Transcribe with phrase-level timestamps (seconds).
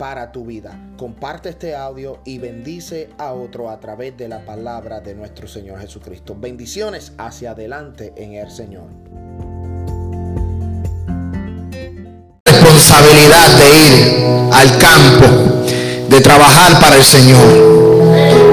[0.00, 0.80] para tu vida.
[0.96, 5.78] Comparte este audio y bendice a otro a través de la palabra de nuestro Señor
[5.78, 6.34] Jesucristo.
[6.34, 8.86] Bendiciones hacia adelante en el Señor.
[12.46, 15.26] Responsabilidad de ir al campo,
[16.08, 17.89] de trabajar para el Señor.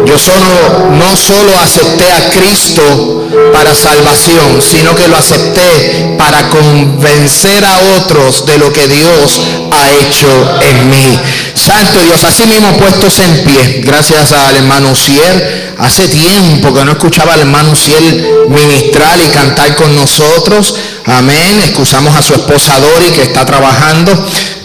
[0.07, 7.65] Yo solo, no solo acepté a Cristo para salvación, sino que lo acepté para convencer
[7.65, 10.27] a otros de lo que Dios ha hecho
[10.61, 11.19] en mí.
[11.53, 15.75] Santo Dios, así mismo puestos en pie, gracias al hermano Cier.
[15.77, 20.73] Hace tiempo que no escuchaba al hermano Ciel ministrar y cantar con nosotros.
[21.07, 21.61] Amén.
[21.63, 24.11] Excusamos a su esposa Dori que está trabajando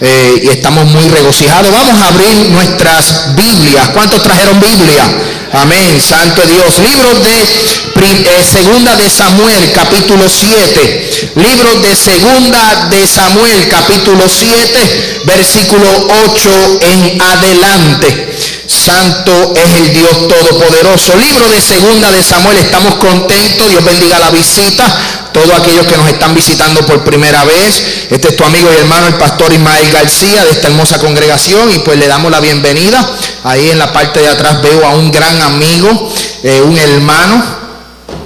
[0.00, 1.70] eh, y estamos muy regocijados.
[1.70, 3.90] Vamos a abrir nuestras Biblias.
[3.90, 5.04] ¿Cuántos trajeron Biblia?
[5.52, 6.00] Amén.
[6.00, 6.78] Santo Dios.
[6.80, 11.30] Libro de eh, Segunda de Samuel, capítulo 7.
[11.36, 15.86] Libro de Segunda de Samuel, capítulo 7, versículo
[16.26, 18.36] 8 en adelante.
[18.66, 21.16] Santo es el Dios Todopoderoso.
[21.16, 23.70] Libro de Segunda de Samuel, estamos contentos.
[23.70, 25.21] Dios bendiga la visita.
[25.42, 28.06] Todos aquellos que nos están visitando por primera vez.
[28.10, 31.68] Este es tu amigo y hermano, el pastor Ismael García, de esta hermosa congregación.
[31.72, 33.04] Y pues le damos la bienvenida.
[33.42, 36.12] Ahí en la parte de atrás veo a un gran amigo,
[36.44, 37.42] eh, un hermano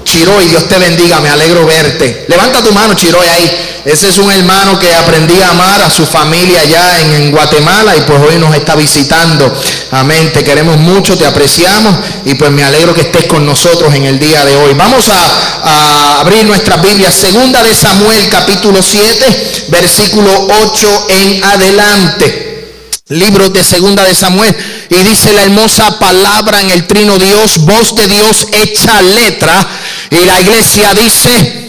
[0.05, 2.27] Chiroy, Dios te bendiga, me alegro verte.
[2.29, 3.51] Levanta tu mano, Chiroy, ahí.
[3.87, 8.01] Ese es un hermano que aprendí a amar a su familia allá en, Guatemala y
[8.01, 9.57] pues hoy nos está visitando.
[9.93, 14.05] Amén, te queremos mucho, te apreciamos y pues me alegro que estés con nosotros en
[14.07, 14.75] el día de hoy.
[14.75, 22.73] Vamos a, abrir nuestra Biblia, segunda de Samuel capítulo 7, versículo 8 en adelante.
[23.11, 24.53] Libro de segunda de Samuel.
[24.91, 29.65] Y dice la hermosa palabra en el trino Dios, voz de Dios hecha letra.
[30.11, 31.66] Y la iglesia dice,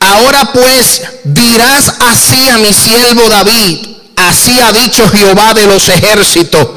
[0.00, 3.78] ahora pues dirás así a mi siervo David,
[4.16, 6.68] así ha dicho Jehová de los ejércitos,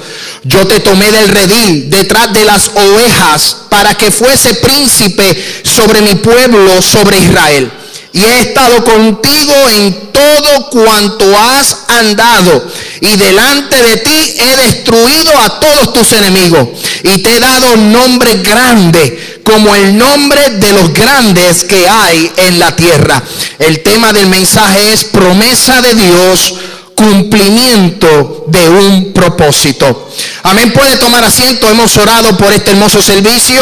[0.44, 6.16] yo te tomé del redil detrás de las ovejas para que fuese príncipe sobre mi
[6.16, 7.72] pueblo, sobre Israel
[8.14, 12.66] y he estado contigo en todo cuanto has andado.
[13.02, 16.70] Y delante de ti he destruido a todos tus enemigos.
[17.04, 22.60] Y te he dado nombre grande, como el nombre de los grandes que hay en
[22.60, 23.22] la tierra.
[23.58, 26.54] El tema del mensaje es promesa de Dios
[27.04, 30.10] cumplimiento de un propósito.
[30.44, 30.72] Amén.
[30.72, 31.70] Puede tomar asiento.
[31.70, 33.60] Hemos orado por este hermoso servicio.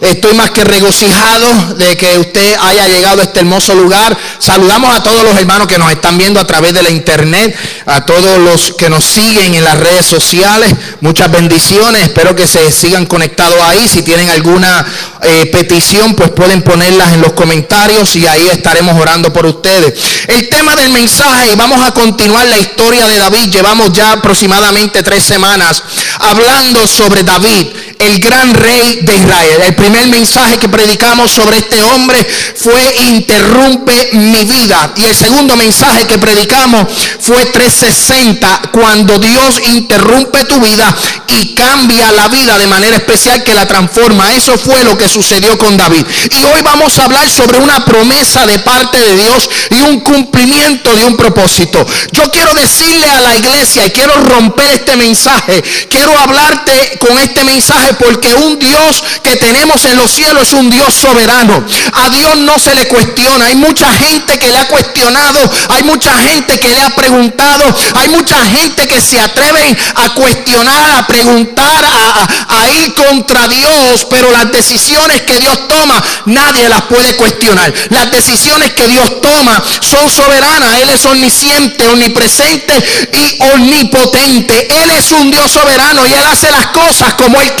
[0.00, 4.18] Estoy más que regocijado de que usted haya llegado a este hermoso lugar.
[4.40, 7.56] Saludamos a todos los hermanos que nos están viendo a través de la internet,
[7.86, 10.74] a todos los que nos siguen en las redes sociales.
[11.00, 12.02] Muchas bendiciones.
[12.02, 13.86] Espero que se sigan conectados ahí.
[13.86, 14.84] Si tienen alguna
[15.24, 19.94] eh, petición, pues pueden ponerlas en los comentarios y ahí estaremos orando por ustedes.
[20.26, 23.50] El tema del mensaje, vamos a continuar la historia de David.
[23.50, 25.82] Llevamos ya aproximadamente tres semanas
[26.18, 27.68] hablando sobre David,
[28.06, 29.62] el gran rey de Israel.
[29.66, 32.24] El primer mensaje que predicamos sobre este hombre
[32.56, 34.92] fue interrumpe mi vida.
[34.96, 36.86] Y el segundo mensaje que predicamos
[37.20, 40.94] fue 360, cuando Dios interrumpe tu vida
[41.28, 44.32] y cambia la vida de manera especial que la transforma.
[44.32, 46.04] Eso fue lo que sucedió con David.
[46.30, 50.94] Y hoy vamos a hablar sobre una promesa de parte de Dios y un cumplimiento
[50.94, 51.84] de un propósito.
[52.12, 55.62] Yo quiero decirle a la iglesia y quiero romper este mensaje.
[55.88, 60.70] Quiero hablarte con este mensaje porque un Dios que tenemos en los cielos es un
[60.70, 61.64] Dios soberano.
[61.92, 63.46] A Dios no se le cuestiona.
[63.46, 65.38] Hay mucha gente que le ha cuestionado.
[65.70, 67.64] Hay mucha gente que le ha preguntado.
[67.96, 74.06] Hay mucha gente que se atreven a cuestionar, a preguntar, a, ir contra Dios.
[74.08, 77.72] Pero las decisiones que Dios toma, nadie las puede cuestionar.
[77.90, 80.80] Las decisiones que Dios toma son soberanas.
[80.80, 82.74] Él es omnisciente, omnipresente
[83.12, 84.82] y omnipotente.
[84.82, 87.52] Él es un Dios soberano y Él hace las cosas como Él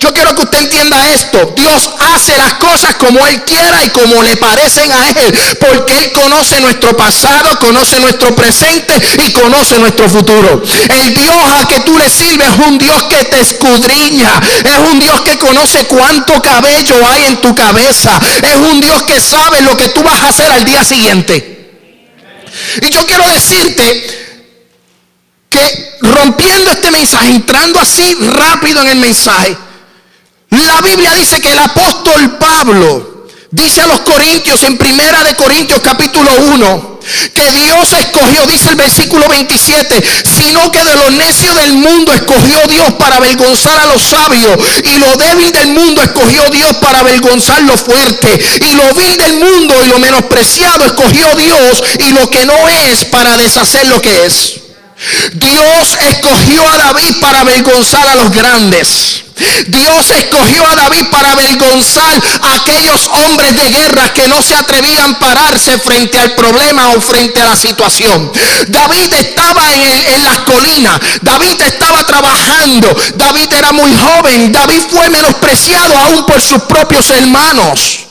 [0.00, 1.52] Yo quiero que usted entienda esto.
[1.54, 5.38] Dios hace las cosas como Él quiera y como le parecen a Él.
[5.60, 8.94] Porque Él conoce nuestro pasado, conoce nuestro presente
[9.26, 10.62] y conoce nuestro futuro.
[10.88, 14.40] El Dios a que tú le sirves es un Dios que te escudriña.
[14.64, 18.18] Es un Dios que conoce cuánto cabello hay en tu cabeza.
[18.42, 21.58] Es un Dios que sabe lo que tú vas a hacer al día siguiente.
[22.80, 24.29] Y yo quiero decirte
[25.50, 29.56] que rompiendo este mensaje, entrando así rápido en el mensaje,
[30.50, 35.80] la Biblia dice que el apóstol Pablo dice a los corintios en primera de Corintios
[35.80, 37.00] capítulo 1
[37.34, 40.02] que Dios escogió, dice el versículo 27,
[40.38, 44.98] sino que de los necios del mundo escogió Dios para avergonzar a los sabios y
[44.98, 49.74] lo débil del mundo escogió Dios para avergonzar lo fuerte y lo vil del mundo
[49.84, 54.69] y lo menospreciado escogió Dios y lo que no es para deshacer lo que es.
[55.32, 59.24] Dios escogió a David para avergonzar a los grandes.
[59.68, 65.12] Dios escogió a David para avergonzar a aquellos hombres de guerra que no se atrevían
[65.14, 68.30] a pararse frente al problema o frente a la situación.
[68.68, 75.08] David estaba en, en las colinas, David estaba trabajando, David era muy joven, David fue
[75.08, 78.09] menospreciado aún por sus propios hermanos.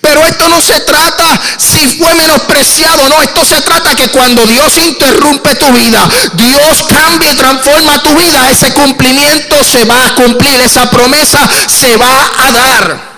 [0.00, 4.76] Pero esto no se trata si fue menospreciado, no, esto se trata que cuando Dios
[4.78, 10.60] interrumpe tu vida, Dios cambia y transforma tu vida, ese cumplimiento se va a cumplir,
[10.60, 13.10] esa promesa se va a dar.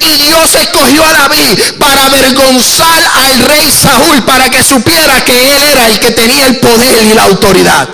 [0.00, 5.62] Y Dios escogió a David para avergonzar al rey Saúl, para que supiera que él
[5.62, 7.88] era el que tenía el poder y la autoridad.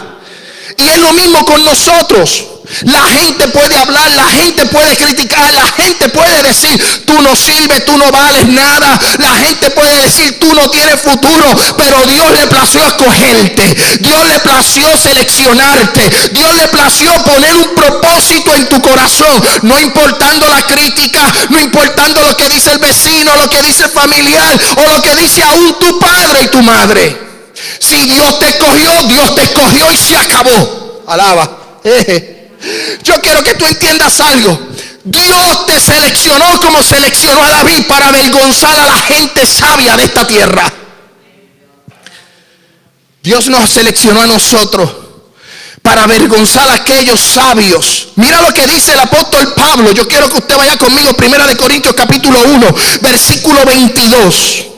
[0.76, 2.44] Y es lo mismo con nosotros.
[2.82, 7.84] La gente puede hablar, la gente puede criticar, la gente puede decir, tú no sirves,
[7.84, 8.98] tú no vales nada.
[9.18, 11.46] La gente puede decir, tú no tienes futuro,
[11.76, 13.76] pero Dios le plació escogerte.
[14.00, 16.10] Dios le plació seleccionarte.
[16.32, 21.20] Dios le plació poner un propósito en tu corazón, no importando la crítica,
[21.50, 25.14] no importando lo que dice el vecino, lo que dice el familiar o lo que
[25.16, 27.16] dice aún tu padre y tu madre.
[27.78, 31.02] Si Dios te escogió, Dios te escogió y se acabó.
[31.06, 31.58] Alaba.
[33.02, 34.58] Yo quiero que tú entiendas algo.
[35.04, 40.26] Dios te seleccionó como seleccionó a David para avergonzar a la gente sabia de esta
[40.26, 40.72] tierra.
[43.22, 44.90] Dios nos seleccionó a nosotros
[45.82, 48.08] para avergonzar a aquellos sabios.
[48.16, 49.92] Mira lo que dice el apóstol Pablo.
[49.92, 54.69] Yo quiero que usted vaya conmigo, Primera de Corintios capítulo 1, versículo 22.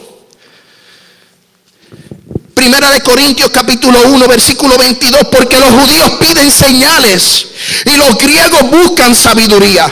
[2.54, 7.46] Primera de Corintios capítulo 1 versículo 22, porque los judíos piden señales
[7.86, 9.90] y los griegos buscan sabiduría.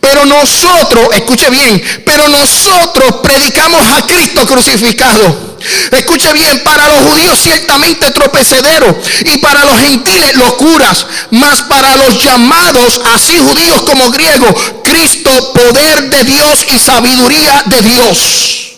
[0.00, 5.56] Pero nosotros, escuche bien, pero nosotros predicamos a Cristo crucificado.
[5.90, 12.22] Escuche bien, para los judíos ciertamente tropecedero y para los gentiles locuras, mas para los
[12.22, 14.54] llamados, así judíos como griegos,
[14.84, 18.73] Cristo poder de Dios y sabiduría de Dios.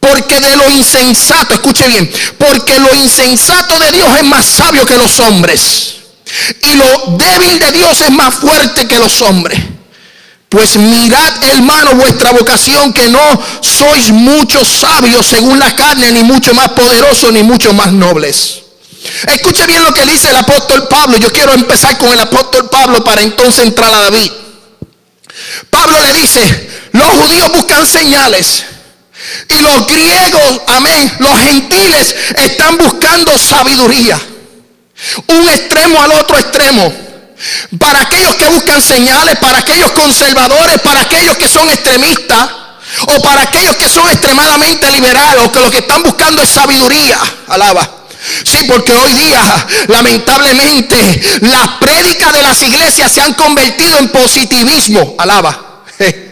[0.00, 4.96] Porque de lo insensato, escuche bien, porque lo insensato de Dios es más sabio que
[4.96, 5.94] los hombres.
[6.62, 9.60] Y lo débil de Dios es más fuerte que los hombres.
[10.48, 13.20] Pues mirad, hermano, vuestra vocación, que no
[13.60, 18.62] sois muchos sabios según la carne, ni mucho más poderosos, ni mucho más nobles.
[19.28, 21.18] Escuche bien lo que dice el apóstol Pablo.
[21.18, 24.30] Yo quiero empezar con el apóstol Pablo para entonces entrar a David.
[25.70, 28.64] Pablo le dice, los judíos buscan señales.
[29.48, 34.18] Y los griegos, amén, los gentiles están buscando sabiduría.
[35.28, 36.92] Un extremo al otro extremo.
[37.78, 42.50] Para aquellos que buscan señales, para aquellos conservadores, para aquellos que son extremistas,
[43.06, 47.18] o para aquellos que son extremadamente liberales, o que lo que están buscando es sabiduría.
[47.48, 47.88] Alaba.
[48.44, 55.14] Sí, porque hoy día, lamentablemente, las prédicas de las iglesias se han convertido en positivismo.
[55.18, 55.82] Alaba.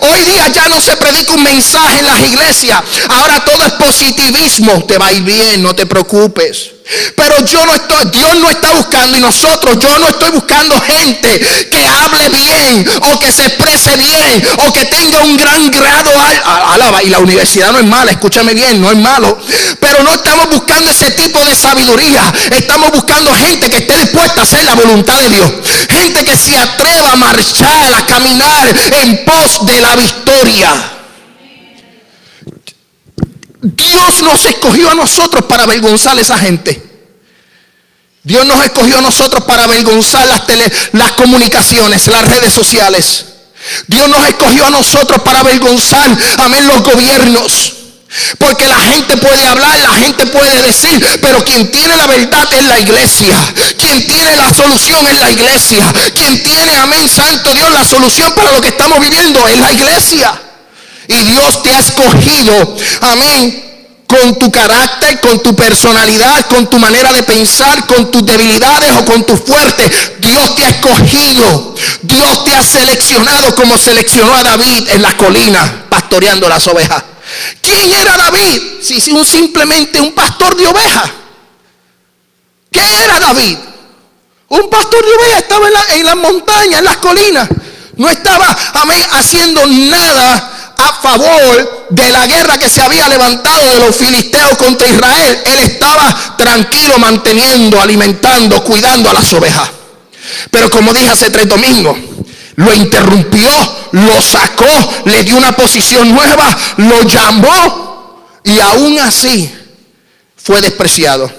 [0.00, 2.82] Hoy día ya no se predica un mensaje en las iglesias.
[3.08, 4.84] Ahora todo es positivismo.
[4.84, 6.79] Te va a ir bien, no te preocupes.
[7.14, 11.40] Pero yo no estoy, Dios no está buscando y nosotros, yo no estoy buscando gente
[11.70, 16.10] que hable bien o que se exprese bien o que tenga un gran grado.
[16.72, 19.38] Alaba, y la universidad no es mala, escúchame bien, no es malo.
[19.78, 22.22] Pero no estamos buscando ese tipo de sabiduría.
[22.50, 25.50] Estamos buscando gente que esté dispuesta a hacer la voluntad de Dios.
[25.90, 30.99] Gente que se atreva a marchar, a caminar en pos de la victoria.
[33.62, 36.90] Dios nos escogió a nosotros para avergonzar a esa gente.
[38.22, 40.42] Dios nos escogió a nosotros para avergonzar las,
[40.92, 43.24] las comunicaciones, las redes sociales.
[43.86, 47.74] Dios nos escogió a nosotros para avergonzar, amén, los gobiernos.
[48.38, 52.64] Porque la gente puede hablar, la gente puede decir, pero quien tiene la verdad es
[52.64, 53.36] la iglesia.
[53.78, 55.86] Quien tiene la solución es la iglesia.
[56.14, 60.49] Quien tiene, amén, santo Dios, la solución para lo que estamos viviendo es la iglesia.
[61.10, 67.12] Y Dios te ha escogido, amén, con tu carácter, con tu personalidad, con tu manera
[67.12, 69.90] de pensar, con tus debilidades o con tu fuerte.
[70.20, 71.74] Dios te ha escogido.
[72.02, 77.02] Dios te ha seleccionado como seleccionó a David en las colinas, pastoreando las ovejas.
[77.60, 78.62] ¿Quién era David?
[78.80, 81.10] Si simplemente un pastor de ovejas.
[82.70, 83.58] ¿Qué era David?
[84.48, 87.48] Un pastor de ovejas estaba en, en las montañas, en las colinas.
[87.96, 90.49] No estaba, amén, haciendo nada
[90.88, 95.38] a favor de la guerra que se había levantado de los filisteos contra Israel.
[95.44, 99.68] Él estaba tranquilo manteniendo, alimentando, cuidando a las ovejas.
[100.50, 101.96] Pero como dije hace tres domingos,
[102.56, 103.50] lo interrumpió,
[103.92, 104.66] lo sacó,
[105.04, 109.52] le dio una posición nueva, lo llamó y aún así
[110.36, 111.30] fue despreciado.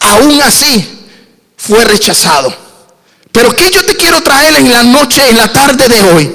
[0.00, 1.06] Aún así
[1.56, 2.54] fue rechazado.
[3.32, 6.32] Pero que yo te quiero traer en la noche, en la tarde de hoy,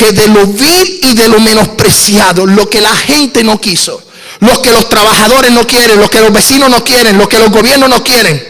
[0.00, 4.02] que de lo vil y de lo menospreciado, lo que la gente no quiso,
[4.38, 7.50] lo que los trabajadores no quieren, lo que los vecinos no quieren, lo que los
[7.50, 8.42] gobiernos no quieren,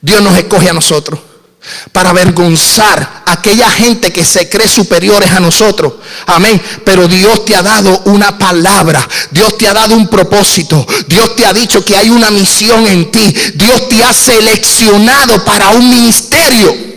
[0.00, 1.18] Dios nos escoge a nosotros
[1.90, 5.94] para avergonzar a aquella gente que se cree superiores a nosotros.
[6.26, 6.62] Amén.
[6.84, 9.06] Pero Dios te ha dado una palabra.
[9.32, 10.86] Dios te ha dado un propósito.
[11.08, 13.34] Dios te ha dicho que hay una misión en ti.
[13.54, 16.87] Dios te ha seleccionado para un ministerio.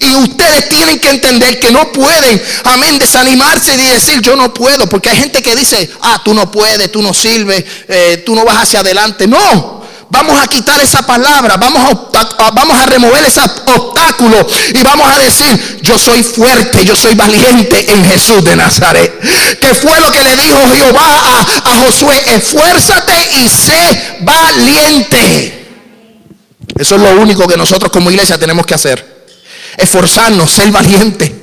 [0.00, 4.88] Y ustedes tienen que entender que no pueden, amén, desanimarse y decir yo no puedo.
[4.88, 8.44] Porque hay gente que dice, ah, tú no puedes, tú no sirves, eh, tú no
[8.46, 9.26] vas hacia adelante.
[9.26, 11.82] No, vamos a quitar esa palabra, vamos
[12.14, 17.14] a, vamos a remover ese obstáculo y vamos a decir, yo soy fuerte, yo soy
[17.14, 19.20] valiente en Jesús de Nazaret.
[19.60, 25.68] Que fue lo que le dijo Jehová a, a Josué, esfuérzate y sé valiente.
[26.74, 29.19] Eso es lo único que nosotros como iglesia tenemos que hacer.
[29.76, 31.40] Esforzarnos, ser valiente.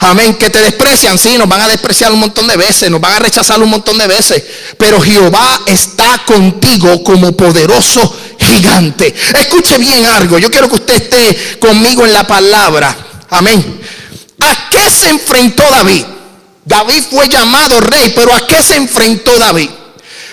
[0.00, 0.34] Amén.
[0.36, 3.18] Que te desprecian, sí, nos van a despreciar un montón de veces, nos van a
[3.18, 4.42] rechazar un montón de veces.
[4.78, 9.14] Pero Jehová está contigo como poderoso gigante.
[9.38, 10.38] Escuche bien algo.
[10.38, 12.96] Yo quiero que usted esté conmigo en la palabra.
[13.30, 13.80] Amén.
[14.40, 16.04] ¿A qué se enfrentó David?
[16.64, 19.70] David fue llamado rey, pero ¿a qué se enfrentó David?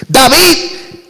[0.08, 0.58] David,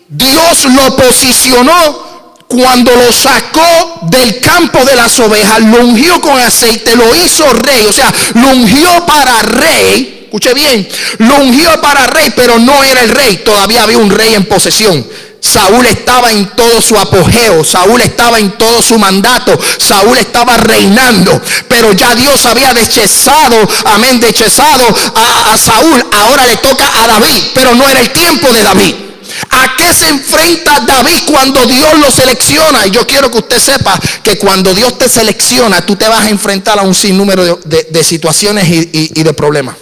[0.10, 2.12] Dios lo posicionó
[2.53, 7.83] cuando lo sacó del campo de las ovejas, lo ungió con aceite, lo hizo rey,
[7.89, 10.22] o sea, lo ungió para rey.
[10.25, 14.36] Escuche bien, lo ungió para rey, pero no era el rey, todavía había un rey
[14.36, 15.03] en posesión.
[15.39, 21.41] Saúl estaba en todo su apogeo, Saúl estaba en todo su mandato, Saúl estaba reinando,
[21.67, 27.45] pero ya Dios había dechezado, amén, dechezado a, a Saúl, ahora le toca a David,
[27.55, 29.02] pero no era el tiempo de David.
[29.50, 32.88] ¿A qué se enfrenta David cuando Dios lo selecciona?
[32.88, 36.29] Y yo quiero que usted sepa que cuando Dios te selecciona, tú te vas a
[36.29, 39.75] enfrentar a un sinnúmero de, situaciones y, de problemas.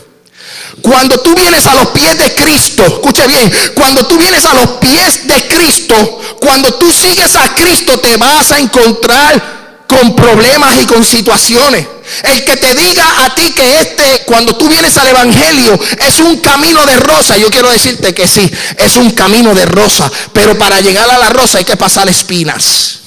[0.81, 4.67] Cuando tú vienes a los pies de Cristo, escuche bien, cuando tú vienes a los
[4.77, 9.60] pies de Cristo, cuando tú sigues a Cristo, te vas a encontrar
[9.91, 11.85] con problemas y con situaciones.
[12.23, 16.37] El que te diga a ti que este, cuando tú vienes al Evangelio, es un
[16.37, 17.35] camino de rosa.
[17.35, 20.09] Yo quiero decirte que sí, es un camino de rosa.
[20.31, 22.99] Pero para llegar a la rosa hay que pasar espinas.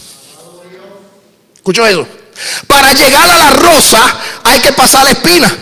[1.54, 2.06] ¿Escuchó eso?
[2.66, 4.00] Para llegar a la rosa
[4.44, 5.52] hay que pasar espinas.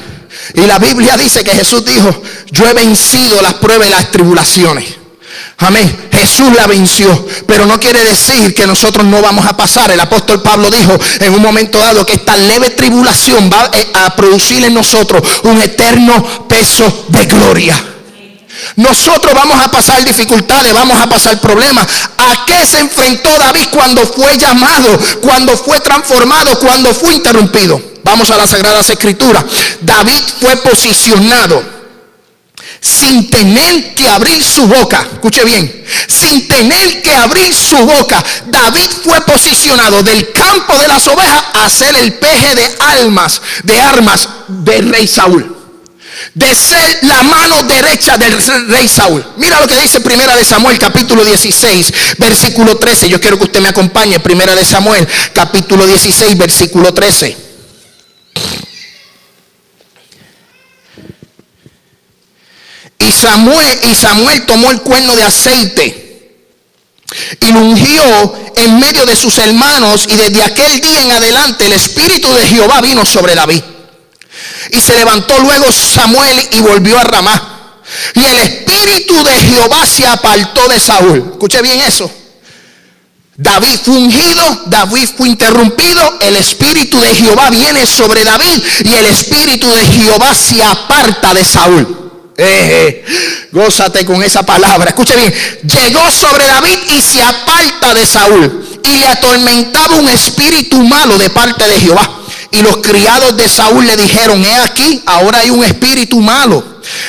[0.55, 5.02] Y la Biblia dice que Jesús dijo, yo he vencido las pruebas y las tribulaciones.
[5.59, 6.09] Amén.
[6.13, 7.27] Jesús la venció.
[7.47, 9.91] Pero no quiere decir que nosotros no vamos a pasar.
[9.91, 14.15] El apóstol Pablo dijo en un momento dado que esta leve tribulación va eh, a
[14.17, 17.77] producir en nosotros un eterno peso de gloria.
[18.77, 21.87] Nosotros vamos a pasar dificultades, vamos a pasar problemas.
[22.19, 27.81] ¿A qué se enfrentó David cuando fue llamado, cuando fue transformado, cuando fue interrumpido?
[28.05, 29.45] Vamos a las Sagradas Escrituras.
[29.81, 31.82] David fue posicionado
[32.83, 35.07] sin tener que abrir su boca.
[35.13, 41.07] Escuche bien, sin tener que abrir su boca, David fue posicionado del campo de las
[41.07, 45.57] ovejas a ser el peje de almas, de armas del rey Saúl.
[46.35, 48.37] De ser la mano derecha del
[48.69, 49.25] rey Saúl.
[49.37, 53.09] Mira lo que dice Primera de Samuel, capítulo 16, versículo 13.
[53.09, 54.21] Yo quiero que usted me acompañe.
[54.21, 57.53] Primera de Samuel, capítulo 16, versículo 13.
[63.07, 66.03] Y Samuel, y Samuel tomó el cuerno de aceite
[67.41, 71.73] y lo ungió en medio de sus hermanos y desde aquel día en adelante el
[71.73, 73.63] espíritu de Jehová vino sobre David.
[74.71, 77.81] Y se levantó luego Samuel y volvió a Ramá.
[78.15, 81.33] Y el espíritu de Jehová se apartó de Saúl.
[81.33, 82.11] Escuche bien eso.
[83.37, 89.07] David fue ungido, David fue interrumpido, el espíritu de Jehová viene sobre David y el
[89.07, 92.12] espíritu de Jehová se aparta de Saúl.
[93.53, 94.91] Gózate con esa palabra.
[94.91, 95.33] Escuche bien.
[95.63, 98.81] Llegó sobre David y se aparta de Saúl.
[98.83, 102.19] Y le atormentaba un espíritu malo de parte de Jehová.
[102.51, 106.63] Y los criados de Saúl le dijeron, he aquí, ahora hay un espíritu malo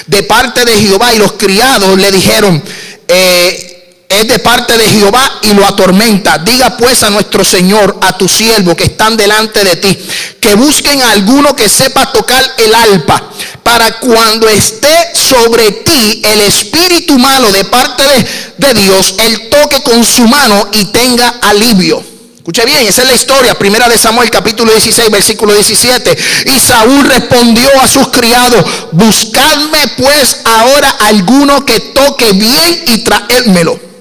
[0.08, 1.14] de parte de Jehová.
[1.14, 2.64] Y los criados le dijeron,
[3.08, 3.73] eh,
[4.20, 6.38] es de parte de Jehová y lo atormenta.
[6.40, 9.98] Diga pues a nuestro Señor, a tu siervo que están delante de ti,
[10.40, 13.24] que busquen a alguno que sepa tocar el alpa,
[13.64, 18.28] para cuando esté sobre ti el espíritu malo de parte de,
[18.58, 22.04] de Dios, él toque con su mano y tenga alivio.
[22.44, 26.18] Escuche bien, esa es la historia, primera de Samuel capítulo 16, versículo 17.
[26.54, 33.93] Y Saúl respondió a sus criados, buscadme pues ahora alguno que toque bien y traédmelo.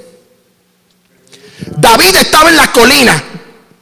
[1.77, 3.23] David estaba en la colina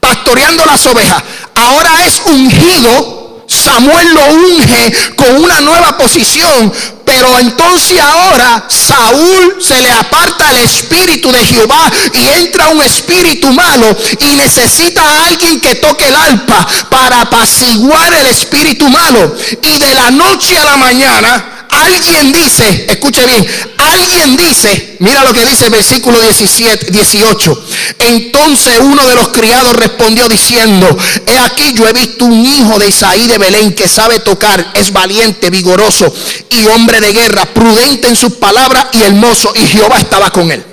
[0.01, 1.23] pastoreando las ovejas.
[1.55, 3.21] Ahora es ungido
[3.51, 6.73] Samuel lo unge con una nueva posición,
[7.05, 13.53] pero entonces ahora Saúl se le aparta el espíritu de Jehová y entra un espíritu
[13.53, 19.35] malo y necesita a alguien que toque el alpa para apaciguar el espíritu malo.
[19.63, 23.47] Y de la noche a la mañana alguien dice, escuche bien,
[23.79, 27.65] alguien dice, mira lo que dice el versículo 17, 18.
[27.99, 30.87] Entonces uno de los criados respondió diciendo,
[31.27, 34.93] he aquí yo he visto un hijo de Isaí de Belén que sabe tocar, es
[34.93, 36.13] valiente, vigoroso
[36.51, 40.65] y hombre de guerra, prudente en sus palabras y hermoso, y Jehová estaba con él.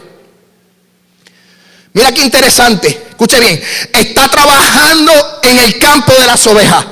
[1.98, 3.06] Mira qué interesante.
[3.10, 3.60] Escuche bien.
[3.92, 5.12] Está trabajando
[5.42, 6.86] en el campo de las ovejas.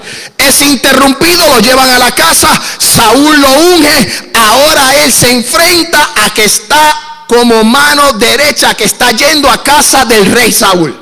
[0.47, 2.49] Es interrumpido, lo llevan a la casa.
[2.77, 4.31] Saúl lo unge.
[4.33, 10.05] Ahora él se enfrenta a que está como mano derecha, que está yendo a casa
[10.05, 10.95] del rey Saúl.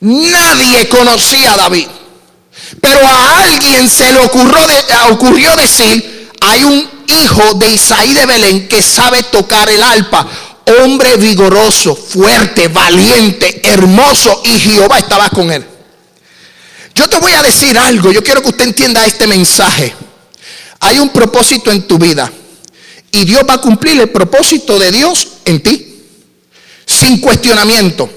[0.00, 1.88] Nadie conocía a David.
[2.80, 4.58] Pero a alguien se le ocurrió,
[5.10, 10.26] ocurrió decir, hay un hijo de Isaí de Belén que sabe tocar el alpa
[10.82, 15.64] hombre vigoroso, fuerte, valiente, hermoso, y Jehová estaba con él.
[16.96, 19.94] Yo te voy a decir algo, yo quiero que usted entienda este mensaje.
[20.80, 22.32] Hay un propósito en tu vida
[23.12, 26.04] y Dios va a cumplir el propósito de Dios en ti,
[26.86, 28.08] sin cuestionamiento.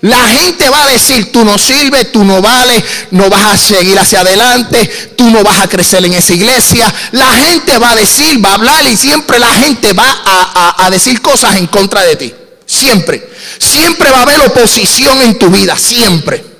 [0.00, 3.98] La gente va a decir, tú no sirves, tú no vales, no vas a seguir
[3.98, 6.92] hacia adelante, tú no vas a crecer en esa iglesia.
[7.12, 10.06] La gente va a decir, va a hablar y siempre la gente va
[10.78, 12.34] a, decir cosas en contra de ti.
[12.64, 13.28] Siempre.
[13.58, 16.55] Siempre va a haber oposición en tu vida, siempre.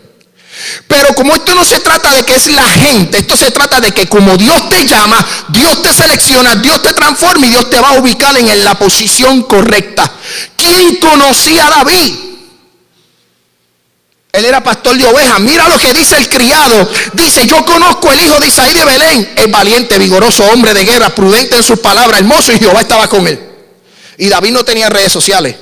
[0.89, 3.93] Pero como esto no se trata de que es la gente, esto se trata de
[3.93, 7.91] que como Dios te llama, Dios te selecciona, Dios te transforma y Dios te va
[7.91, 10.11] a ubicar en la posición correcta.
[10.57, 12.15] ¿Quién conocía a David?
[14.33, 15.41] Él era pastor de ovejas.
[15.41, 16.89] Mira lo que dice el criado.
[17.15, 19.33] Dice, yo conozco el hijo de Isaí de Belén.
[19.35, 23.27] Es valiente, vigoroso, hombre de guerra, prudente en sus palabras, hermoso y Jehová estaba con
[23.27, 23.41] él.
[24.19, 25.57] Y David no tenía redes sociales.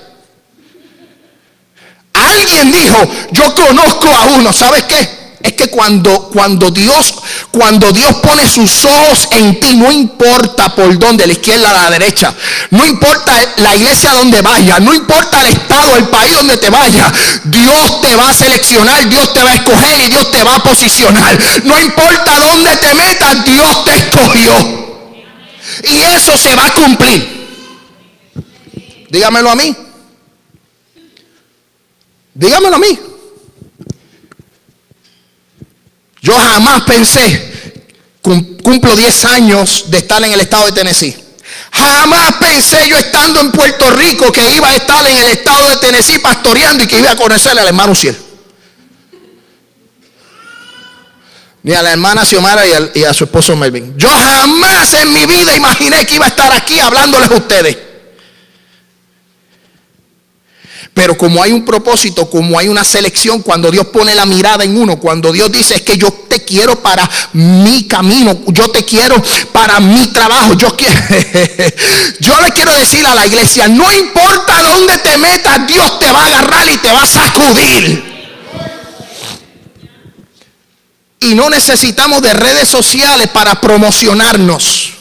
[2.15, 2.97] Alguien dijo,
[3.33, 4.53] yo conozco a uno.
[4.53, 5.25] ¿Sabes qué?
[5.45, 7.17] es que cuando, cuando, Dios,
[7.51, 12.33] cuando Dios pone sus ojos en ti, no importa por dónde, la izquierda la derecha,
[12.71, 17.13] no importa la iglesia donde vaya, no importa el estado, el país donde te vaya,
[17.45, 20.63] Dios te va a seleccionar, Dios te va a escoger y Dios te va a
[20.63, 21.39] posicionar.
[21.65, 24.95] No importa dónde te metas, Dios te escogió.
[25.91, 27.45] Y eso se va a cumplir.
[29.11, 29.77] Dígamelo a mí.
[32.35, 32.99] Dígamelo a mí.
[36.21, 37.53] Yo jamás pensé,
[38.23, 41.15] cumplo 10 años de estar en el estado de Tennessee.
[41.71, 45.77] Jamás pensé yo estando en Puerto Rico que iba a estar en el estado de
[45.77, 48.17] Tennessee pastoreando y que iba a conocerle al hermano Ciel.
[51.63, 52.63] Ni a la hermana Xiomara
[52.95, 53.95] y a, su esposo Melvin.
[53.97, 57.94] Yo jamás en mi vida imaginé que iba a estar aquí hablándoles a ustedes.
[60.95, 64.77] Pero como hay un propósito, como hay una selección, cuando Dios pone la mirada en
[64.79, 69.21] uno, cuando Dios dice es que yo te quiero para mi camino, yo te quiero
[69.53, 70.95] para mi trabajo, yo quiero,
[72.21, 76.23] yo le quiero decir a la iglesia, no importa dónde te metas, Dios te va
[76.23, 78.15] a agarrar y te va a sacudir.
[81.19, 84.94] Y no necesitamos de redes sociales para promocionarnos.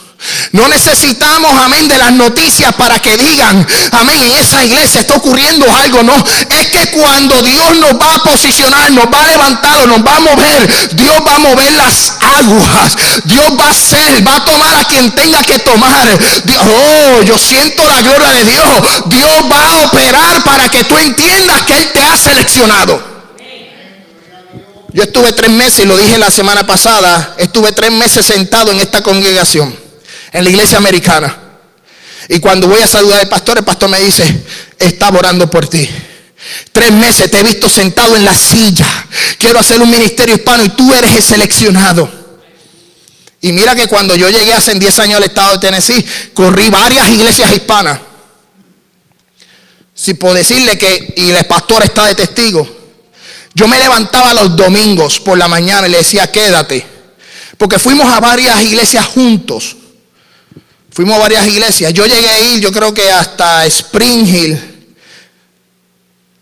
[0.52, 5.66] No necesitamos, amén, de las noticias para que digan, amén, en esa iglesia está ocurriendo
[5.76, 6.04] algo.
[6.04, 10.16] No, es que cuando Dios nos va a posicionar, nos va a levantar, nos va
[10.16, 12.98] a mover, Dios va a mover las aguas.
[13.26, 16.08] Dios va a hacer, va a tomar a quien tenga que tomar.
[16.08, 19.06] oh, yo siento la gloria de Dios.
[19.08, 23.14] Dios va a operar para que tú entiendas que Él te ha seleccionado.
[24.94, 28.80] Yo estuve tres meses, y lo dije la semana pasada, estuve tres meses sentado en
[28.80, 29.84] esta congregación
[30.34, 31.38] en la iglesia americana.
[32.28, 34.44] Y cuando voy a saludar al pastor, el pastor me dice,
[34.80, 35.88] estaba orando por ti.
[36.72, 38.88] Tres meses te he visto sentado en la silla.
[39.38, 42.10] Quiero hacer un ministerio hispano y tú eres el seleccionado.
[43.42, 47.10] Y mira que cuando yo llegué hace 10 años al estado de Tennessee, corrí varias
[47.10, 48.00] iglesias hispanas.
[49.94, 52.68] si puedo decirle que, y el pastor está de testigo,
[53.54, 56.86] yo me levantaba los domingos por la mañana y le decía, quédate.
[57.58, 59.76] Porque fuimos a varias iglesias juntos.
[60.94, 61.92] Fuimos a varias iglesias.
[61.92, 64.60] Yo llegué a ir, yo creo que hasta Spring Hill.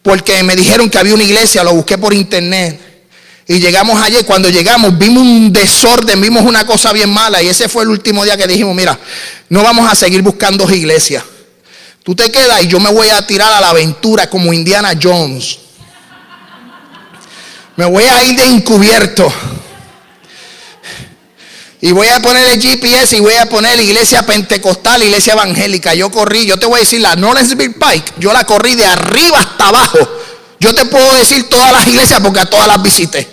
[0.04, 2.80] Porque me dijeron que había una iglesia, lo busqué por internet.
[3.48, 7.42] Y llegamos ayer, cuando llegamos vimos un desorden, vimos una cosa bien mala.
[7.42, 9.00] Y ese fue el último día que dijimos, mira,
[9.50, 11.24] no vamos a seguir buscando iglesias.
[12.04, 15.60] Tú te quedas y yo me voy a tirar a la aventura como Indiana Jones.
[17.78, 19.32] Me voy a ir de encubierto.
[21.84, 25.96] Y voy a poner el GPS y voy a poner iglesia pentecostal, iglesia evangélica.
[25.96, 29.39] Yo corrí, yo te voy a decir la Bill Pike, yo la corrí de arriba
[29.39, 29.98] hasta abajo.
[30.60, 33.28] Yo te puedo decir todas las iglesias porque a todas las visité.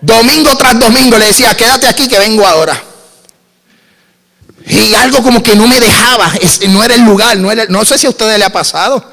[0.00, 2.82] Domingo tras domingo le decía, quédate aquí que vengo ahora.
[4.66, 6.32] Y algo como que no me dejaba,
[6.68, 9.12] no era el lugar, no, sé si a ustedes le ha pasado.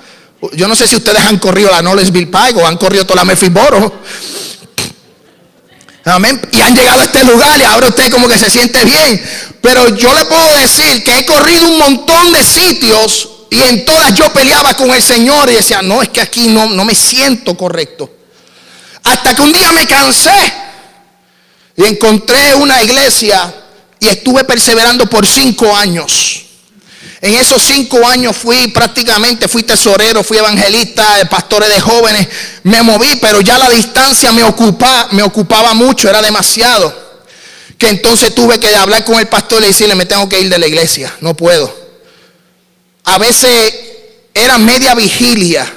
[0.54, 3.36] Yo no sé si ustedes han corrido la Bill Pike o han corrido toda la
[3.50, 4.02] Boro.
[6.06, 6.40] Amén.
[6.52, 9.24] Y han llegado a este lugar y ahora usted como que se siente bien.
[9.62, 14.14] Pero yo le puedo decir que he corrido un montón de sitios y en todas
[14.14, 17.58] yo peleaba con el Señor y decía, no, es que aquí no, no me siento
[17.58, 18.10] correcto.
[19.04, 20.54] Hasta que un día me cansé
[21.76, 23.54] y encontré una iglesia
[24.00, 26.45] y estuve perseverando por cinco años.
[27.26, 32.28] En esos cinco años fui prácticamente, fui tesorero, fui evangelista, eh, pastores de jóvenes,
[32.62, 36.94] me moví, pero ya la distancia me ocupaba, me ocupaba mucho, era demasiado.
[37.80, 40.60] Que entonces tuve que hablar con el pastor y decirle, me tengo que ir de
[40.60, 41.76] la iglesia, no puedo.
[43.06, 43.74] A veces
[44.32, 45.68] era media vigilia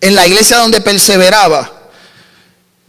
[0.00, 1.68] en la iglesia donde perseveraba.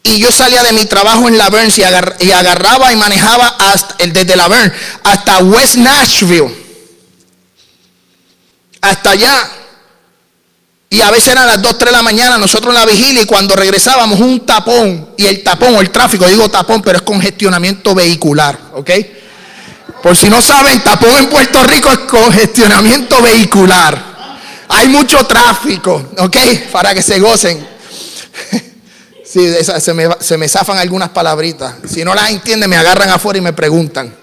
[0.03, 1.73] Y yo salía de mi trabajo en La Verne
[2.19, 3.57] y, agarraba y manejaba
[3.97, 4.71] desde La Verne
[5.03, 6.62] hasta West Nashville
[8.83, 9.49] hasta allá.
[10.89, 13.25] Y a veces eran las 2, 3 de la mañana, nosotros en la vigilia y
[13.25, 17.95] cuando regresábamos un tapón, y el tapón o el tráfico, digo tapón, pero es congestionamiento
[17.95, 18.91] vehicular, ¿ok?
[20.03, 24.13] Por si no saben, tapón en Puerto Rico es congestionamiento vehicular.
[24.67, 26.37] Hay mucho tráfico, ¿ok?
[26.71, 27.65] Para que se gocen.
[29.25, 31.73] Sí, se me, se me zafan algunas palabritas.
[31.91, 34.13] Si no las entienden, me agarran afuera y me preguntan.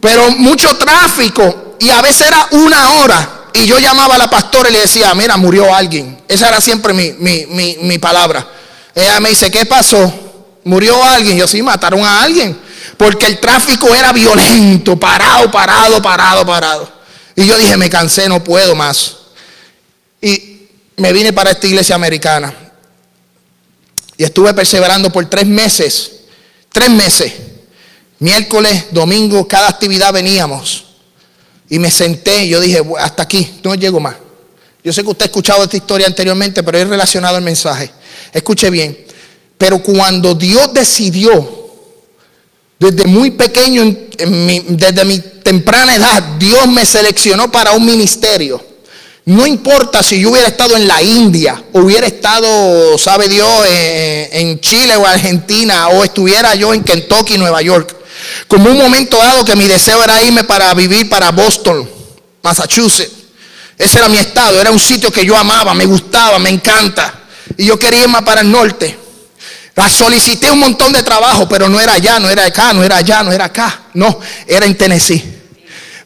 [0.00, 4.68] Pero mucho tráfico y a veces era una hora y yo llamaba a la pastora
[4.68, 6.20] y le decía, mira, murió alguien.
[6.26, 8.46] Esa era siempre mi, palabra.
[8.92, 10.12] Ella me dice, ¿qué pasó?
[10.64, 11.38] ¿Murió alguien?
[11.38, 12.58] Yo sí, mataron a alguien.
[12.96, 16.92] Porque el tráfico era violento, parado, parado, parado, parado.
[17.36, 19.18] Y yo dije, me cansé, no puedo más.
[20.20, 22.52] Y me vine para esta iglesia americana.
[24.16, 26.10] Y estuve perseverando por tres meses.
[26.72, 27.32] Tres meses.
[28.18, 30.83] Miércoles, domingo, cada actividad veníamos.
[31.68, 34.16] Y me senté y yo dije, hasta aquí, no llego más.
[34.82, 37.90] Yo sé que usted ha escuchado esta historia anteriormente, pero es relacionado al mensaje.
[38.32, 38.96] Escuche bien.
[39.56, 41.70] Pero cuando Dios decidió,
[42.78, 43.82] desde muy pequeño,
[44.68, 48.62] desde mi temprana edad, Dios me seleccionó para un ministerio.
[49.24, 54.96] No importa si yo hubiera estado en la India, hubiera estado, sabe Dios, en Chile
[54.96, 58.03] o Argentina, o estuviera yo en Kentucky, Nueva York.
[58.48, 61.88] Como un momento dado que mi deseo era irme para vivir para Boston,
[62.42, 63.12] Massachusetts.
[63.76, 67.22] Ese era mi estado, era un sitio que yo amaba, me gustaba, me encanta.
[67.56, 68.98] Y yo quería irme para el norte.
[69.74, 72.96] La solicité un montón de trabajo, pero no era allá, no era acá, no era
[72.98, 73.82] allá, no era acá.
[73.94, 75.34] No, era en Tennessee.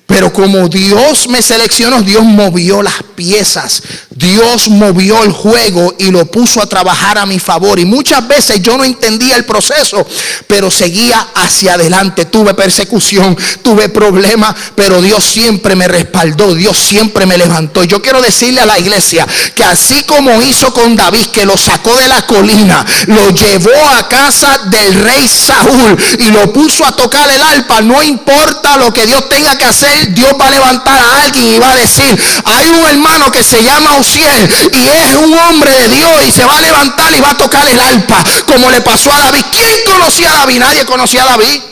[0.07, 3.83] Pero como Dios me seleccionó, Dios movió las piezas.
[4.19, 7.79] Dios movió el juego y lo puso a trabajar a mi favor.
[7.79, 10.05] Y muchas veces yo no entendía el proceso,
[10.47, 12.25] pero seguía hacia adelante.
[12.25, 16.55] Tuve persecución, tuve problemas, pero Dios siempre me respaldó.
[16.55, 17.85] Dios siempre me levantó.
[17.85, 21.95] Yo quiero decirle a la iglesia que así como hizo con David, que lo sacó
[21.97, 27.31] de la colina, lo llevó a casa del rey Saúl y lo puso a tocar
[27.31, 27.81] el alpa.
[27.83, 31.59] No importa lo que Dios tenga que hacer Dios va a levantar a alguien y
[31.59, 36.11] va a decir, hay un hermano que se llama Y es un hombre de Dios
[36.27, 39.19] y se va a levantar y va a tocar el alpa, como le pasó a
[39.19, 39.45] David.
[39.53, 40.59] ¿Quién conocía a David?
[40.59, 41.63] Nadie conocía a David.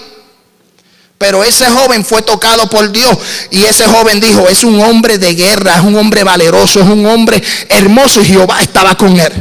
[1.18, 3.16] Pero ese joven fue tocado por Dios
[3.50, 7.06] y ese joven dijo, es un hombre de guerra, es un hombre valeroso, es un
[7.06, 9.32] hombre hermoso y Jehová estaba con él.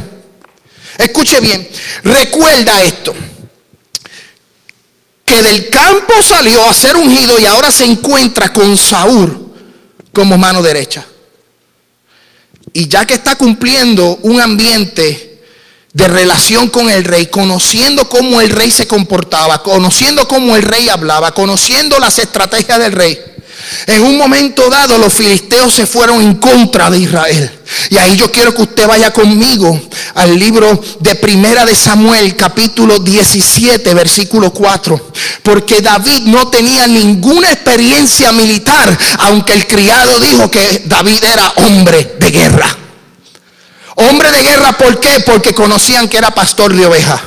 [0.96, 1.68] Escuche bien,
[2.02, 3.14] recuerda esto
[5.26, 9.52] que del campo salió a ser ungido y ahora se encuentra con Saúl
[10.14, 11.04] como mano derecha.
[12.76, 15.38] Y ya que está cumpliendo un ambiente
[15.94, 20.90] de relación con el rey, conociendo cómo el rey se comportaba, conociendo cómo el rey
[20.90, 23.18] hablaba, conociendo las estrategias del rey,
[23.86, 27.55] en un momento dado los filisteos se fueron en contra de Israel.
[27.90, 29.80] Y ahí yo quiero que usted vaya conmigo
[30.14, 35.12] al libro de Primera de Samuel, capítulo 17, versículo 4.
[35.42, 42.16] Porque David no tenía ninguna experiencia militar, aunque el criado dijo que David era hombre
[42.18, 42.76] de guerra.
[43.96, 45.20] Hombre de guerra, ¿por qué?
[45.24, 47.20] Porque conocían que era pastor de ovejas.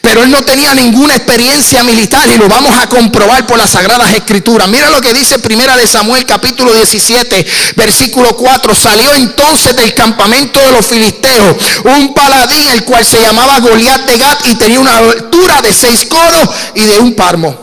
[0.00, 4.12] Pero él no tenía ninguna experiencia militar y lo vamos a comprobar por las sagradas
[4.14, 4.68] escrituras.
[4.68, 8.74] Mira lo que dice Primera de Samuel capítulo 17, versículo 4.
[8.74, 14.18] Salió entonces del campamento de los filisteos un paladín el cual se llamaba Goliat de
[14.18, 17.58] Gat y tenía una altura de seis codos y de un palmo.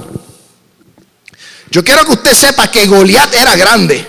[1.70, 4.06] Yo quiero que usted sepa que Goliat era grande.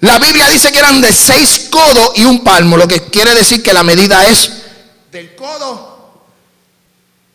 [0.00, 3.62] La Biblia dice que eran de seis codos y un palmo, lo que quiere decir
[3.62, 4.50] que la medida es
[5.10, 5.95] del codo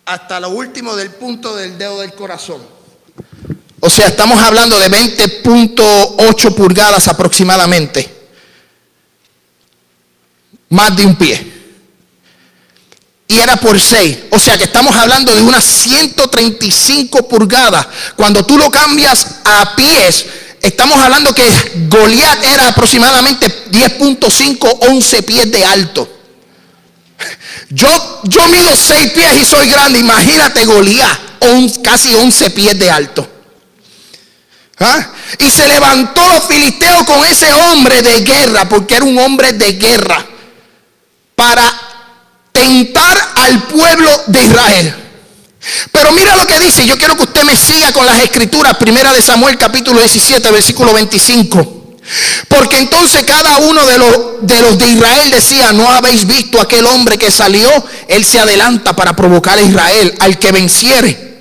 [0.05, 2.61] hasta lo último del punto del dedo del corazón.
[3.79, 8.09] O sea, estamos hablando de 20.8 pulgadas aproximadamente.
[10.69, 11.51] Más de un pie.
[13.27, 14.17] Y era por 6.
[14.29, 17.87] O sea que estamos hablando de unas 135 pulgadas.
[18.15, 20.25] Cuando tú lo cambias a pies,
[20.61, 21.43] estamos hablando que
[21.89, 26.20] Goliat era aproximadamente 10.5, 11 pies de alto.
[27.73, 27.87] Yo,
[28.23, 29.99] yo mido seis pies y soy grande.
[29.99, 31.19] Imagínate Goliat,
[31.81, 33.27] casi 11 pies de alto.
[34.79, 35.11] ¿Ah?
[35.37, 39.73] Y se levantó los filisteos con ese hombre de guerra, porque era un hombre de
[39.73, 40.25] guerra,
[41.35, 41.63] para
[42.51, 44.95] tentar al pueblo de Israel.
[45.91, 49.13] Pero mira lo que dice, yo quiero que usted me siga con las escrituras, primera
[49.13, 51.80] de Samuel capítulo 17, versículo 25.
[52.47, 56.85] Porque entonces cada uno de los, de los de Israel decía, no habéis visto aquel
[56.85, 57.69] hombre que salió,
[58.07, 61.31] él se adelanta para provocar a Israel, al que venciere.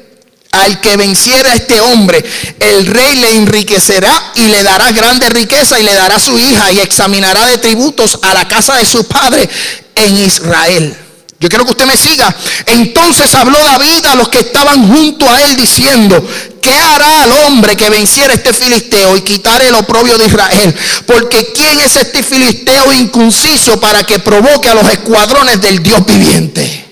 [0.52, 2.24] Al que venciera a este hombre,
[2.58, 6.80] el rey le enriquecerá y le dará grande riqueza y le dará su hija y
[6.80, 9.48] examinará de tributos a la casa de su padre
[9.94, 10.96] en Israel.
[11.40, 12.34] Yo quiero que usted me siga.
[12.66, 16.22] Entonces habló David a los que estaban junto a él diciendo,
[16.60, 20.74] ¿qué hará al hombre que venciera este filisteo y quitar el oprobio de Israel?
[21.06, 26.86] Porque ¿quién es este filisteo incunciso para que provoque a los escuadrones del Dios viviente?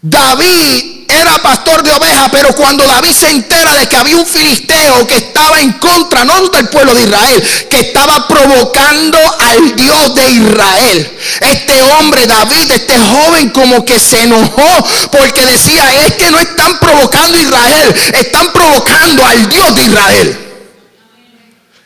[0.00, 5.06] David era pastor de ovejas, pero cuando David se entera de que había un filisteo
[5.06, 10.30] que estaba en contra, no del pueblo de Israel, que estaba provocando al Dios de
[10.30, 11.18] Israel.
[11.40, 16.78] Este hombre, David, este joven como que se enojó porque decía, es que no están
[16.78, 20.38] provocando a Israel, están provocando al Dios de Israel.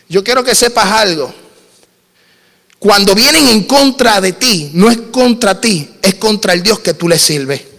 [0.09, 1.33] Yo quiero que sepas algo.
[2.79, 6.95] Cuando vienen en contra de ti, no es contra ti, es contra el Dios que
[6.95, 7.72] tú le sirves.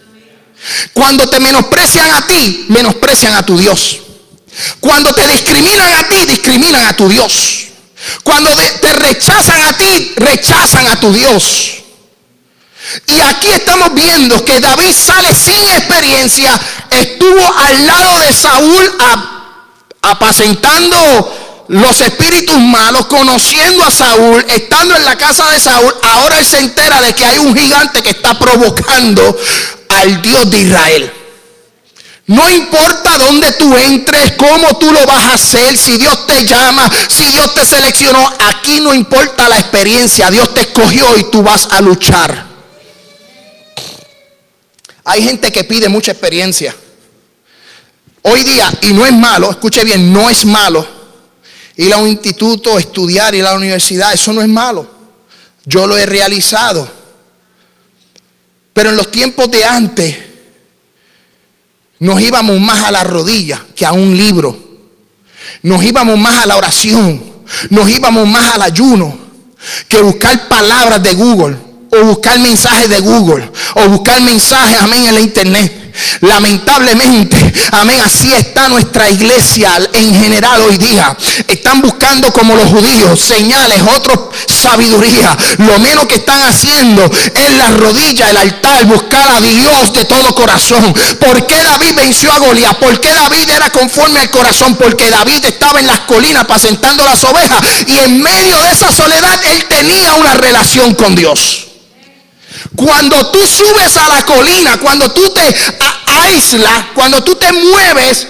[0.93, 3.99] Cuando te menosprecian a ti, menosprecian a tu Dios.
[4.80, 7.63] Cuando te discriminan a ti, discriminan a tu Dios.
[8.23, 11.84] Cuando te rechazan a ti, rechazan a tu Dios.
[13.08, 18.97] Y aquí estamos viendo que David sale sin experiencia, estuvo al lado de Saúl
[20.02, 26.45] apacentando los espíritus malos, conociendo a Saúl, estando en la casa de Saúl, ahora él
[26.45, 29.38] se entera de que hay un gigante que está provocando
[30.00, 31.12] al Dios de Israel.
[32.26, 36.90] No importa dónde tú entres, cómo tú lo vas a hacer, si Dios te llama,
[37.10, 41.68] si Dios te seleccionó, aquí no importa la experiencia, Dios te escogió y tú vas
[41.70, 42.48] a luchar.
[45.04, 46.74] Hay gente que pide mucha experiencia.
[48.22, 51.04] Hoy día, y no es malo, escuche bien, no es malo
[51.76, 54.88] ir a un instituto, estudiar, ir a la universidad, eso no es malo.
[55.66, 57.03] Yo lo he realizado.
[58.74, 60.18] Pero en los tiempos de antes
[62.00, 64.58] nos íbamos más a la rodilla que a un libro.
[65.62, 67.24] Nos íbamos más a la oración.
[67.70, 69.18] Nos íbamos más al ayuno
[69.88, 71.58] que buscar palabras de Google
[71.92, 75.83] o buscar mensajes de Google o buscar mensajes, amén, en la internet.
[76.22, 77.38] Lamentablemente,
[77.72, 81.16] amén, así está nuestra iglesia en general hoy día.
[81.48, 85.36] Están buscando como los judíos señales, otros sabiduría.
[85.58, 90.34] Lo menos que están haciendo es la rodilla, el altar, buscar a Dios de todo
[90.36, 90.94] corazón.
[91.20, 92.78] ¿Por qué David venció a Goliat?
[92.78, 94.76] ¿Por qué David era conforme al corazón?
[94.76, 99.40] Porque David estaba en las colinas apacentando las ovejas y en medio de esa soledad
[99.52, 101.73] él tenía una relación con Dios.
[102.76, 105.56] Cuando tú subes a la colina, cuando tú te
[106.06, 108.28] aíslas, cuando tú te mueves